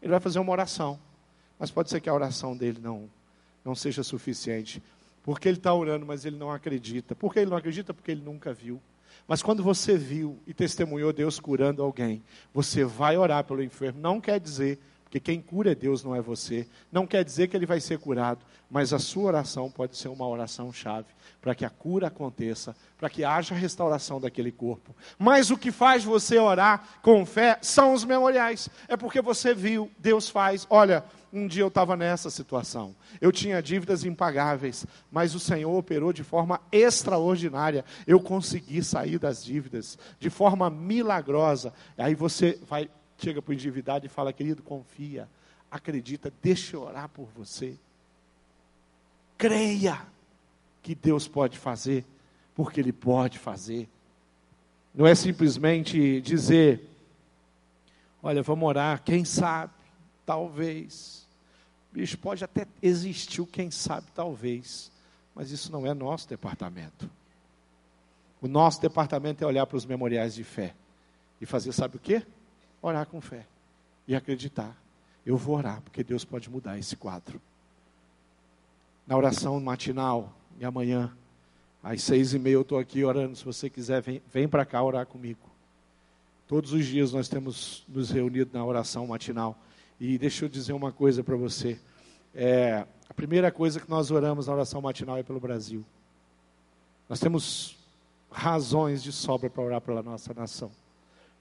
[0.00, 0.98] Ele vai fazer uma oração,
[1.58, 3.08] mas pode ser que a oração dele não,
[3.64, 4.82] não seja suficiente,
[5.22, 7.14] porque ele está orando, mas ele não acredita.
[7.14, 7.94] Por que ele não acredita?
[7.94, 8.80] Porque ele nunca viu.
[9.26, 13.98] Mas quando você viu e testemunhou Deus curando alguém, você vai orar pelo enfermo.
[13.98, 14.78] Não quer dizer
[15.14, 16.66] porque quem cura é Deus, não é você.
[16.90, 20.26] Não quer dizer que ele vai ser curado, mas a sua oração pode ser uma
[20.26, 21.06] oração chave
[21.40, 24.92] para que a cura aconteça, para que haja restauração daquele corpo.
[25.16, 28.68] Mas o que faz você orar com fé são os memoriais.
[28.88, 30.66] É porque você viu, Deus faz.
[30.68, 32.92] Olha, um dia eu estava nessa situação.
[33.20, 37.84] Eu tinha dívidas impagáveis, mas o Senhor operou de forma extraordinária.
[38.04, 41.72] Eu consegui sair das dívidas de forma milagrosa.
[41.96, 45.28] Aí você vai chega para o endividado e fala, querido, confia,
[45.70, 47.76] acredita, deixa eu orar por você.
[49.36, 50.06] Creia
[50.82, 52.04] que Deus pode fazer,
[52.54, 53.88] porque Ele pode fazer.
[54.94, 56.88] Não é simplesmente dizer,
[58.22, 59.72] olha, vamos orar, quem sabe,
[60.24, 61.26] talvez.
[61.92, 64.92] Bicho, pode até existir o quem sabe, talvez.
[65.34, 67.10] Mas isso não é nosso departamento.
[68.40, 70.74] O nosso departamento é olhar para os memoriais de fé
[71.40, 72.24] e fazer, sabe o quê?
[72.84, 73.46] Orar com fé
[74.06, 74.76] e acreditar.
[75.24, 77.40] Eu vou orar, porque Deus pode mudar esse quadro.
[79.06, 81.10] Na oração matinal, e amanhã,
[81.82, 83.36] às seis e meia, eu estou aqui orando.
[83.36, 85.40] Se você quiser, vem, vem para cá orar comigo.
[86.46, 89.56] Todos os dias nós temos nos reunido na oração matinal.
[89.98, 91.80] E deixa eu dizer uma coisa para você.
[92.34, 95.82] É, a primeira coisa que nós oramos na oração matinal é pelo Brasil.
[97.08, 97.78] Nós temos
[98.30, 100.70] razões de sobra para orar pela nossa nação.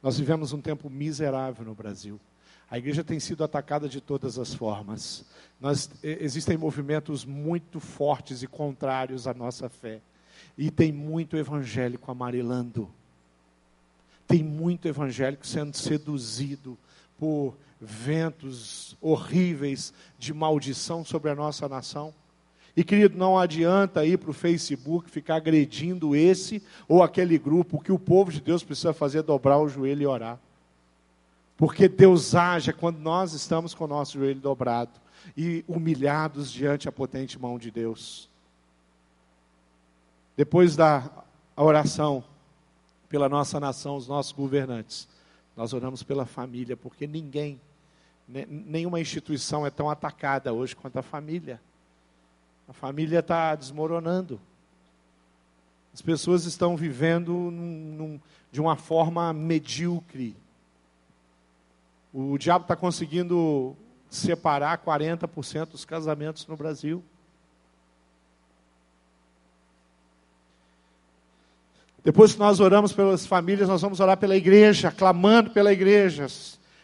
[0.04, 2.20] Nós vivemos um tempo miserável no Brasil.
[2.70, 5.24] A igreja tem sido atacada de todas as formas.
[5.62, 10.02] Nós, existem movimentos muito fortes e contrários à nossa fé.
[10.58, 12.90] E tem muito evangélico amarelando.
[14.28, 16.78] Tem muito evangélico sendo seduzido
[17.18, 22.14] por ventos horríveis de maldição sobre a nossa nação.
[22.76, 27.78] E querido, não adianta ir para o Facebook ficar agredindo esse ou aquele grupo.
[27.78, 30.40] O que o povo de Deus precisa fazer é dobrar o joelho e orar.
[31.56, 34.92] Porque Deus age quando nós estamos com o nosso joelho dobrado
[35.38, 38.28] e humilhados diante a potente mão de Deus.
[40.36, 41.10] Depois da
[41.56, 42.24] oração
[43.08, 45.08] pela nossa nação, os nossos governantes,
[45.56, 47.62] nós oramos pela família, porque ninguém,
[48.28, 51.62] nenhuma instituição é tão atacada hoje quanto a família.
[52.74, 54.42] A família está desmoronando.
[55.94, 58.20] As pessoas estão vivendo num, num,
[58.52, 60.36] de uma forma medíocre.
[62.12, 63.78] O diabo está conseguindo
[64.10, 67.04] separar 40% dos casamentos no Brasil.
[72.04, 76.26] Depois que nós oramos pelas famílias, nós vamos orar pela igreja, clamando pela igreja.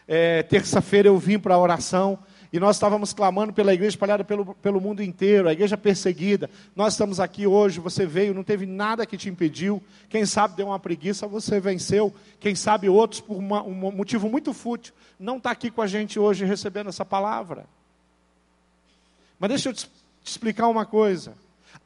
[0.06, 2.16] É, Terça-feira eu vim para a oração
[2.52, 6.50] e nós estávamos clamando pela igreja espalhada pelo, pelo mundo inteiro, a igreja perseguida.
[6.74, 9.80] Nós estamos aqui hoje, você veio, não teve nada que te impediu.
[10.08, 12.12] Quem sabe deu uma preguiça, você venceu.
[12.40, 16.18] Quem sabe outros, por uma, um motivo muito fútil, não está aqui com a gente
[16.18, 17.66] hoje recebendo essa palavra.
[19.38, 21.34] Mas deixa eu te, te explicar uma coisa.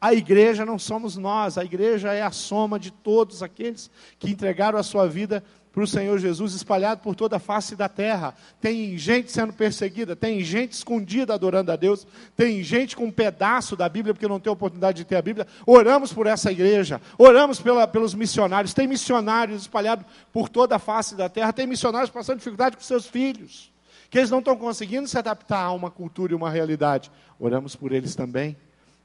[0.00, 4.78] A igreja não somos nós, a igreja é a soma de todos aqueles que entregaram
[4.78, 5.44] a sua vida
[5.74, 8.32] para o Senhor Jesus espalhado por toda a face da terra.
[8.60, 12.06] Tem gente sendo perseguida, tem gente escondida adorando a Deus,
[12.36, 15.48] tem gente com um pedaço da Bíblia porque não tem oportunidade de ter a Bíblia.
[15.66, 18.72] Oramos por essa igreja, oramos pela, pelos missionários.
[18.72, 23.08] Tem missionários espalhados por toda a face da terra, tem missionários passando dificuldade com seus
[23.08, 23.72] filhos,
[24.08, 27.10] que eles não estão conseguindo se adaptar a uma cultura e uma realidade.
[27.36, 28.56] Oramos por eles também,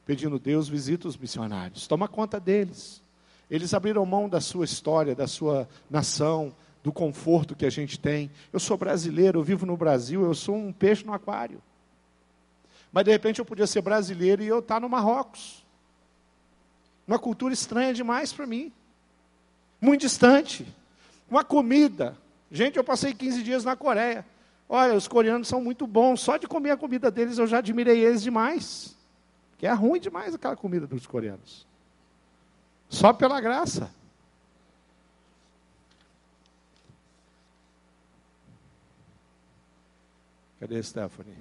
[0.05, 3.01] pedindo Deus visita os missionários, toma conta deles.
[3.49, 8.29] Eles abriram mão da sua história, da sua nação, do conforto que a gente tem.
[8.53, 11.61] Eu sou brasileiro, eu vivo no Brasil, eu sou um peixe no aquário.
[12.91, 15.65] Mas de repente eu podia ser brasileiro e eu estar no Marrocos.
[17.07, 18.71] Uma cultura estranha demais para mim.
[19.81, 20.65] Muito distante.
[21.29, 22.17] Uma comida.
[22.51, 24.25] Gente, eu passei 15 dias na Coreia.
[24.67, 26.21] Olha, os coreanos são muito bons.
[26.21, 28.95] Só de comer a comida deles eu já admirei eles demais.
[29.57, 31.68] Que é ruim demais aquela comida dos coreanos.
[32.89, 33.89] Só pela graça.
[40.59, 41.37] Cadê Stephanie?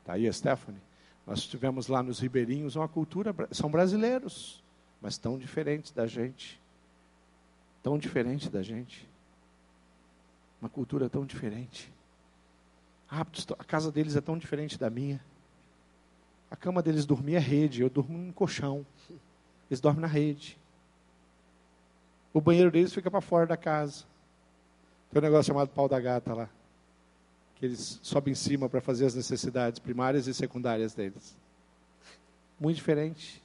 [0.00, 0.80] Está aí Stephanie?
[1.26, 4.62] Nós estivemos lá nos ribeirinhos, uma cultura, são brasileiros,
[5.00, 6.60] mas tão diferentes da gente.
[7.82, 9.08] Tão diferente da gente.
[10.60, 11.90] Uma cultura tão diferente.
[13.08, 15.22] Hábitos, a casa deles é tão diferente da minha.
[16.50, 18.84] A cama deles dormir é rede, eu durmo num colchão.
[19.70, 20.58] Eles dormem na rede.
[22.32, 24.04] O banheiro deles fica para fora da casa.
[25.10, 26.48] Tem um negócio chamado pau da gata lá.
[27.54, 31.36] Que eles sobem em cima para fazer as necessidades primárias e secundárias deles.
[32.58, 33.42] Muito diferente.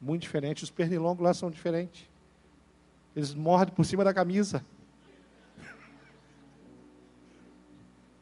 [0.00, 0.62] Muito diferente.
[0.62, 2.08] Os pernilongos lá são diferentes.
[3.16, 4.64] Eles mordem por cima da camisa.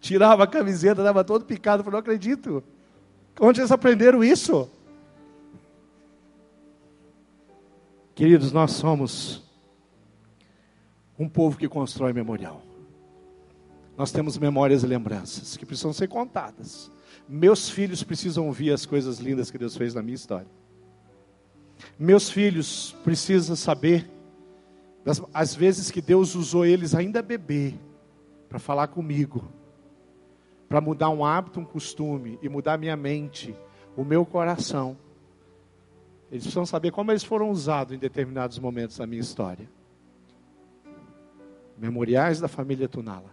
[0.01, 1.83] Tirava a camiseta, dava todo picado.
[1.83, 2.63] Falei, não acredito.
[3.41, 4.71] Onde eles aprenderam isso?
[8.19, 9.45] Queridos, nós somos
[11.17, 12.61] um povo que constrói memorial.
[13.97, 16.91] Nós temos memórias e lembranças que precisam ser contadas.
[17.29, 20.49] Meus filhos precisam ouvir as coisas lindas que Deus fez na minha história.
[21.97, 24.11] Meus filhos precisam saber
[25.05, 27.75] das, as vezes que Deus usou eles ainda bebê
[28.49, 29.49] para falar comigo,
[30.69, 33.55] para mudar um hábito, um costume e mudar minha mente,
[33.97, 34.97] o meu coração
[36.31, 39.69] eles precisam saber como eles foram usados em determinados momentos da minha história.
[41.77, 43.31] Memoriais da família Tunala,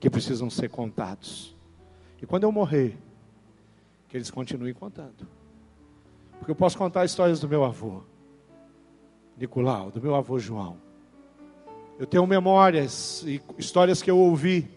[0.00, 1.54] que precisam ser contados.
[2.20, 2.96] E quando eu morrer,
[4.08, 5.28] que eles continuem contando.
[6.38, 8.02] Porque eu posso contar histórias do meu avô,
[9.36, 10.78] Nicolau, do meu avô João.
[11.98, 14.70] Eu tenho memórias e histórias que eu ouvi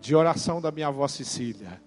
[0.00, 1.82] de oração da minha avó Cecília.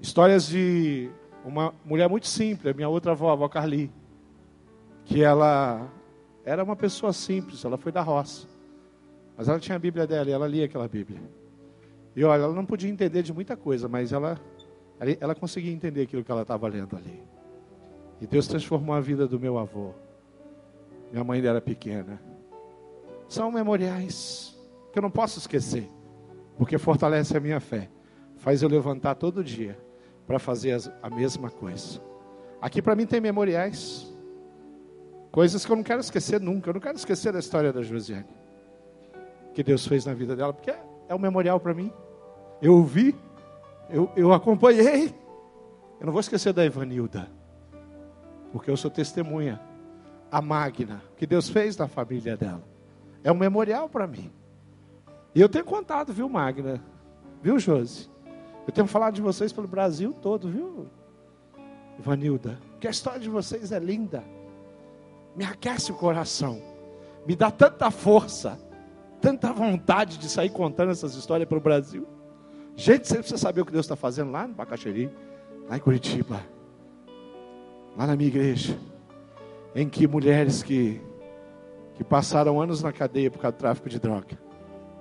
[0.00, 1.10] Histórias de
[1.46, 3.90] uma mulher muito simples, minha outra avó, a avó Carli,
[5.04, 5.88] que ela
[6.44, 8.48] era uma pessoa simples, ela foi da roça.
[9.36, 11.20] Mas ela tinha a Bíblia dela e ela lia aquela Bíblia.
[12.16, 14.40] E olha, ela não podia entender de muita coisa, mas ela,
[15.20, 17.22] ela conseguia entender aquilo que ela estava lendo ali.
[18.20, 19.92] E Deus transformou a vida do meu avô.
[21.12, 22.20] Minha mãe era pequena.
[23.28, 24.58] São memoriais
[24.92, 25.88] que eu não posso esquecer,
[26.58, 27.88] porque fortalece a minha fé.
[28.36, 29.85] Faz eu levantar todo dia
[30.26, 32.00] para fazer a mesma coisa.
[32.60, 34.12] Aqui para mim tem memoriais.
[35.30, 36.70] Coisas que eu não quero esquecer nunca.
[36.70, 38.26] Eu não quero esquecer da história da Josiane.
[39.54, 40.74] Que Deus fez na vida dela, porque
[41.08, 41.92] é um memorial para mim.
[42.60, 43.14] Eu ouvi,
[43.90, 45.14] eu, eu acompanhei.
[46.00, 47.28] Eu não vou esquecer da Evanilda,
[48.52, 49.60] porque eu sou testemunha.
[50.30, 52.62] A Magna, que Deus fez na família dela.
[53.22, 54.30] É um memorial para mim.
[55.34, 56.82] E eu tenho contado, viu, Magna?
[57.42, 58.10] Viu, Josi?
[58.66, 60.86] Eu tenho falado de vocês pelo Brasil todo, viu,
[61.98, 62.58] Ivanilda?
[62.80, 64.24] Que a história de vocês é linda.
[65.36, 66.60] Me aquece o coração,
[67.26, 68.58] me dá tanta força,
[69.20, 72.06] tanta vontade de sair contando essas histórias para o Brasil.
[72.74, 75.10] Gente, você precisa saber o que Deus está fazendo lá no Bacaxeri,
[75.68, 76.42] lá em Curitiba,
[77.96, 78.78] lá na minha igreja,
[79.74, 81.00] em que mulheres que,
[81.94, 84.38] que passaram anos na cadeia por causa do tráfico de droga,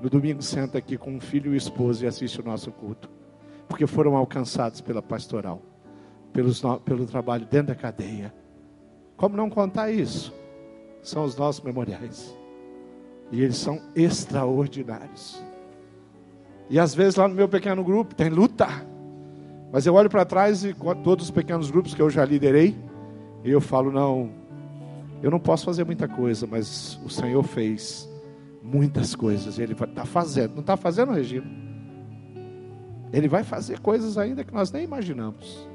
[0.01, 3.09] no domingo senta aqui com um filho e esposa e assiste o nosso culto,
[3.67, 5.61] porque foram alcançados pela pastoral,
[6.31, 8.33] pelos, pelo trabalho dentro da cadeia
[9.17, 10.33] como não contar isso?
[11.01, 12.35] São os nossos memoriais.
[13.31, 15.41] E eles são extraordinários.
[16.69, 18.67] E às vezes lá no meu pequeno grupo tem luta.
[19.71, 22.75] Mas eu olho para trás e todos os pequenos grupos que eu já liderei,
[23.43, 24.31] e eu falo: não,
[25.21, 28.09] eu não posso fazer muita coisa, mas o Senhor fez
[28.61, 29.59] muitas coisas.
[29.59, 31.64] Ele está fazendo, não está fazendo, Regina?
[33.13, 35.67] Ele vai fazer coisas ainda que nós nem imaginamos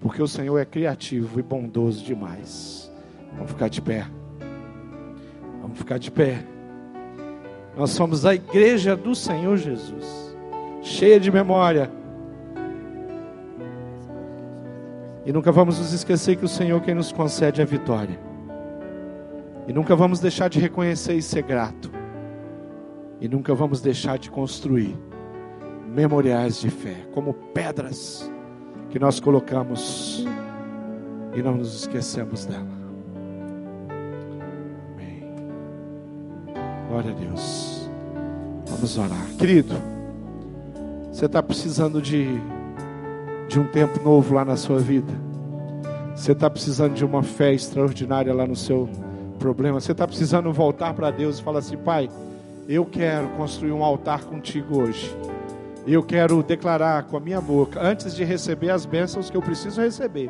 [0.00, 2.90] porque o Senhor é criativo e bondoso demais.
[3.34, 4.06] Vamos ficar de pé.
[5.60, 6.44] Vamos ficar de pé.
[7.76, 10.36] Nós somos a igreja do Senhor Jesus,
[10.82, 11.90] cheia de memória.
[15.24, 18.18] E nunca vamos nos esquecer que o Senhor quem nos concede a vitória.
[19.66, 21.90] E nunca vamos deixar de reconhecer e ser grato.
[23.20, 24.96] E nunca vamos deixar de construir
[25.96, 28.30] memoriais de fé, como pedras
[28.90, 30.26] que nós colocamos
[31.34, 32.68] e não nos esquecemos dela.
[34.92, 35.22] Amém.
[36.90, 37.88] Glória a Deus.
[38.66, 39.26] Vamos orar.
[39.38, 39.74] Querido,
[41.10, 42.28] você está precisando de,
[43.48, 45.14] de um tempo novo lá na sua vida.
[46.14, 48.86] Você está precisando de uma fé extraordinária lá no seu
[49.38, 49.80] problema.
[49.80, 52.10] Você está precisando voltar para Deus e falar assim: Pai,
[52.68, 55.16] eu quero construir um altar contigo hoje.
[55.86, 59.80] Eu quero declarar com a minha boca, antes de receber as bênçãos que eu preciso
[59.80, 60.28] receber,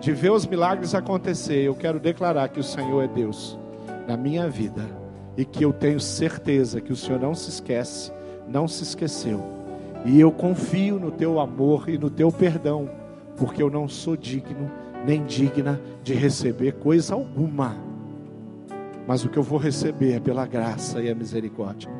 [0.00, 3.58] de ver os milagres acontecer, eu quero declarar que o Senhor é Deus
[4.06, 4.84] na minha vida
[5.36, 8.12] e que eu tenho certeza que o Senhor não se esquece,
[8.46, 9.42] não se esqueceu.
[10.04, 12.88] E eu confio no teu amor e no teu perdão,
[13.36, 14.70] porque eu não sou digno
[15.04, 17.76] nem digna de receber coisa alguma.
[19.04, 21.90] Mas o que eu vou receber é pela graça e a misericórdia.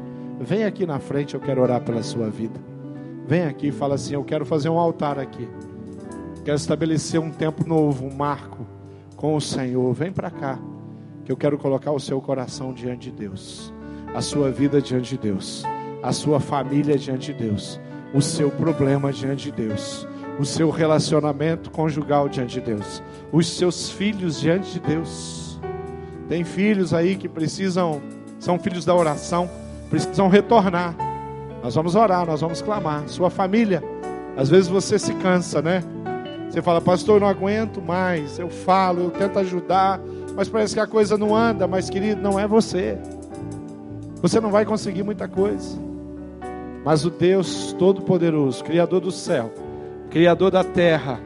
[0.40, 2.71] Vem aqui na frente, eu quero orar pela sua vida.
[3.26, 5.48] Vem aqui e fala assim: Eu quero fazer um altar aqui.
[6.44, 8.66] Quero estabelecer um tempo novo, um marco
[9.16, 9.92] com o Senhor.
[9.94, 10.58] Vem para cá,
[11.24, 13.72] que eu quero colocar o seu coração diante de Deus,
[14.14, 15.62] a sua vida diante de Deus,
[16.02, 17.80] a sua família diante de Deus,
[18.12, 20.06] o seu problema diante de Deus,
[20.38, 23.00] o seu relacionamento conjugal diante de Deus,
[23.30, 25.60] os seus filhos diante de Deus.
[26.28, 28.02] Tem filhos aí que precisam,
[28.40, 29.48] são filhos da oração,
[29.88, 31.11] precisam retornar
[31.62, 33.08] nós vamos orar, nós vamos clamar.
[33.08, 33.82] Sua família,
[34.36, 35.82] às vezes você se cansa, né?
[36.50, 38.38] Você fala, pastor, eu não aguento mais.
[38.38, 40.00] Eu falo, eu tento ajudar,
[40.36, 41.66] mas parece que a coisa não anda.
[41.66, 42.98] Mas, querido, não é você.
[44.20, 45.78] Você não vai conseguir muita coisa.
[46.84, 49.52] Mas o Deus Todo-Poderoso, Criador do céu,
[50.10, 51.20] Criador da terra,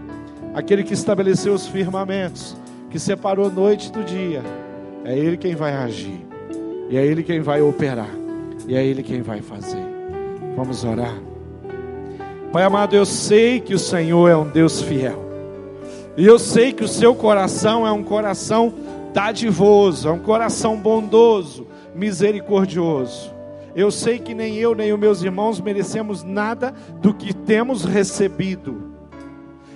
[0.55, 2.57] aquele que estabeleceu os firmamentos,
[2.91, 4.43] que separou noite do dia,
[5.05, 6.26] é Ele quem vai agir,
[6.91, 8.11] e é Ele quem vai operar,
[8.68, 9.86] e é Ele quem vai fazer.
[10.57, 11.14] Vamos orar.
[12.50, 15.22] Pai amado, eu sei que o Senhor é um Deus fiel.
[16.16, 18.72] E eu sei que o seu coração é um coração
[19.12, 23.34] dadivoso, é um coração bondoso, misericordioso.
[23.74, 28.92] Eu sei que nem eu nem os meus irmãos merecemos nada do que temos recebido.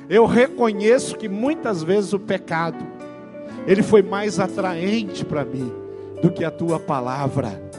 [0.08, 2.82] Eu reconheço que muitas vezes o pecado
[3.66, 5.70] ele foi mais atraente para mim
[6.22, 7.69] do que a tua palavra.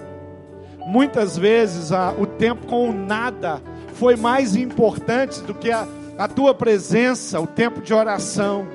[0.85, 3.61] Muitas vezes a, o tempo com o nada
[3.93, 8.67] foi mais importante do que a, a tua presença, o tempo de oração.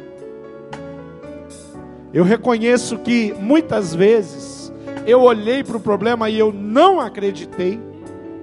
[2.13, 4.73] Eu reconheço que muitas vezes
[5.07, 7.81] eu olhei para o problema e eu não acreditei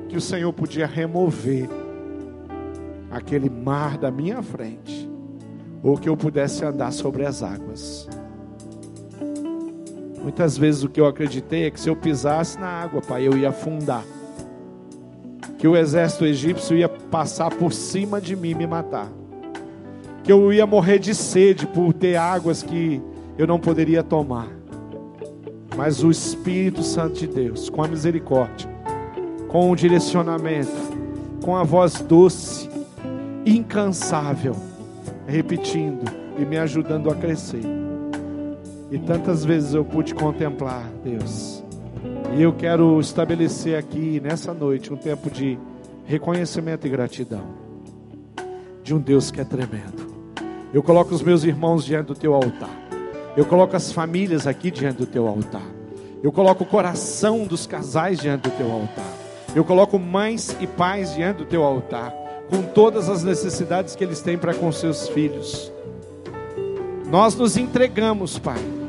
[0.09, 1.67] que o Senhor podia remover
[3.09, 5.09] aquele mar da minha frente,
[5.83, 8.07] ou que eu pudesse andar sobre as águas.
[10.23, 13.37] Muitas vezes o que eu acreditei é que se eu pisasse na água, pai, eu
[13.37, 14.05] ia afundar.
[15.57, 19.11] Que o exército egípcio ia passar por cima de mim e me matar.
[20.23, 23.01] Que eu ia morrer de sede por ter águas que
[23.37, 24.47] eu não poderia tomar.
[25.75, 28.69] Mas o Espírito Santo de Deus, com a misericórdia,
[29.49, 30.71] com o direcionamento,
[31.43, 32.69] com a voz doce,
[33.45, 34.55] incansável,
[35.27, 36.09] repetindo
[36.39, 37.83] e me ajudando a crescer
[38.93, 41.63] e tantas vezes eu pude contemplar, Deus.
[42.37, 45.57] E eu quero estabelecer aqui nessa noite um tempo de
[46.05, 47.41] reconhecimento e gratidão
[48.83, 50.13] de um Deus que é tremendo.
[50.71, 52.69] Eu coloco os meus irmãos diante do teu altar.
[53.35, 55.65] Eu coloco as famílias aqui diante do teu altar.
[56.21, 59.11] Eu coloco o coração dos casais diante do teu altar.
[59.55, 62.13] Eu coloco mães e pais diante do teu altar,
[62.47, 65.71] com todas as necessidades que eles têm para com seus filhos.
[67.09, 68.82] Nós nos entregamos, Pai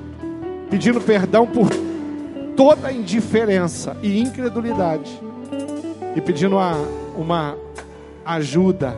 [0.75, 1.69] pedindo perdão por
[2.57, 5.09] toda indiferença e incredulidade
[6.17, 6.75] e pedindo uma,
[7.17, 7.57] uma
[8.25, 8.93] ajuda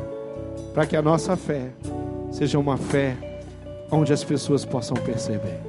[0.72, 1.68] para que a nossa fé
[2.30, 3.14] seja uma fé
[3.90, 5.60] onde as pessoas possam perceber.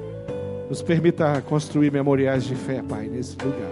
[0.70, 3.70] Nos permita construir memoriais de fé, Pai, nesse lugar.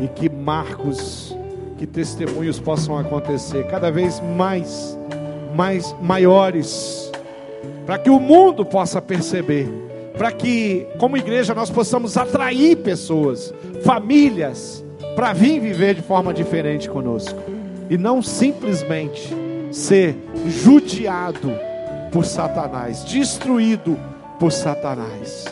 [0.00, 1.36] E que marcos,
[1.76, 4.98] que testemunhos possam acontecer cada vez mais,
[5.54, 7.12] mais maiores,
[7.84, 9.89] para que o mundo possa perceber
[10.20, 14.84] para que, como igreja, nós possamos atrair pessoas, famílias,
[15.16, 17.40] para vir viver de forma diferente conosco
[17.88, 19.34] e não simplesmente
[19.72, 20.14] ser
[20.46, 21.50] judiado
[22.12, 23.98] por Satanás, destruído
[24.38, 25.46] por Satanás.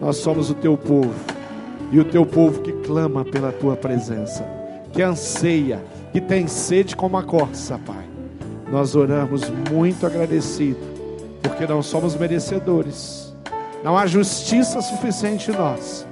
[0.00, 1.12] Nós somos o teu povo
[1.92, 4.42] e o teu povo que clama pela tua presença,
[4.90, 5.84] que anseia,
[6.14, 8.06] que tem sede como a corça, Pai.
[8.72, 10.80] Nós oramos muito agradecido,
[11.42, 13.27] porque não somos merecedores
[13.82, 16.06] não há justiça suficiente em nós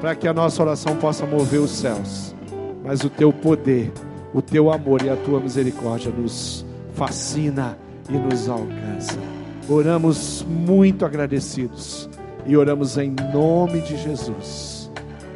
[0.00, 2.34] para que a nossa oração possa mover os céus,
[2.82, 3.92] mas o teu poder,
[4.32, 7.76] o teu amor e a tua misericórdia nos fascina
[8.08, 9.18] e nos alcança.
[9.68, 12.08] Oramos muito agradecidos
[12.46, 14.90] e oramos em nome de Jesus.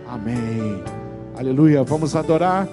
[0.08, 0.82] Amém.
[1.36, 1.82] Aleluia.
[1.84, 2.66] Vamos adorar.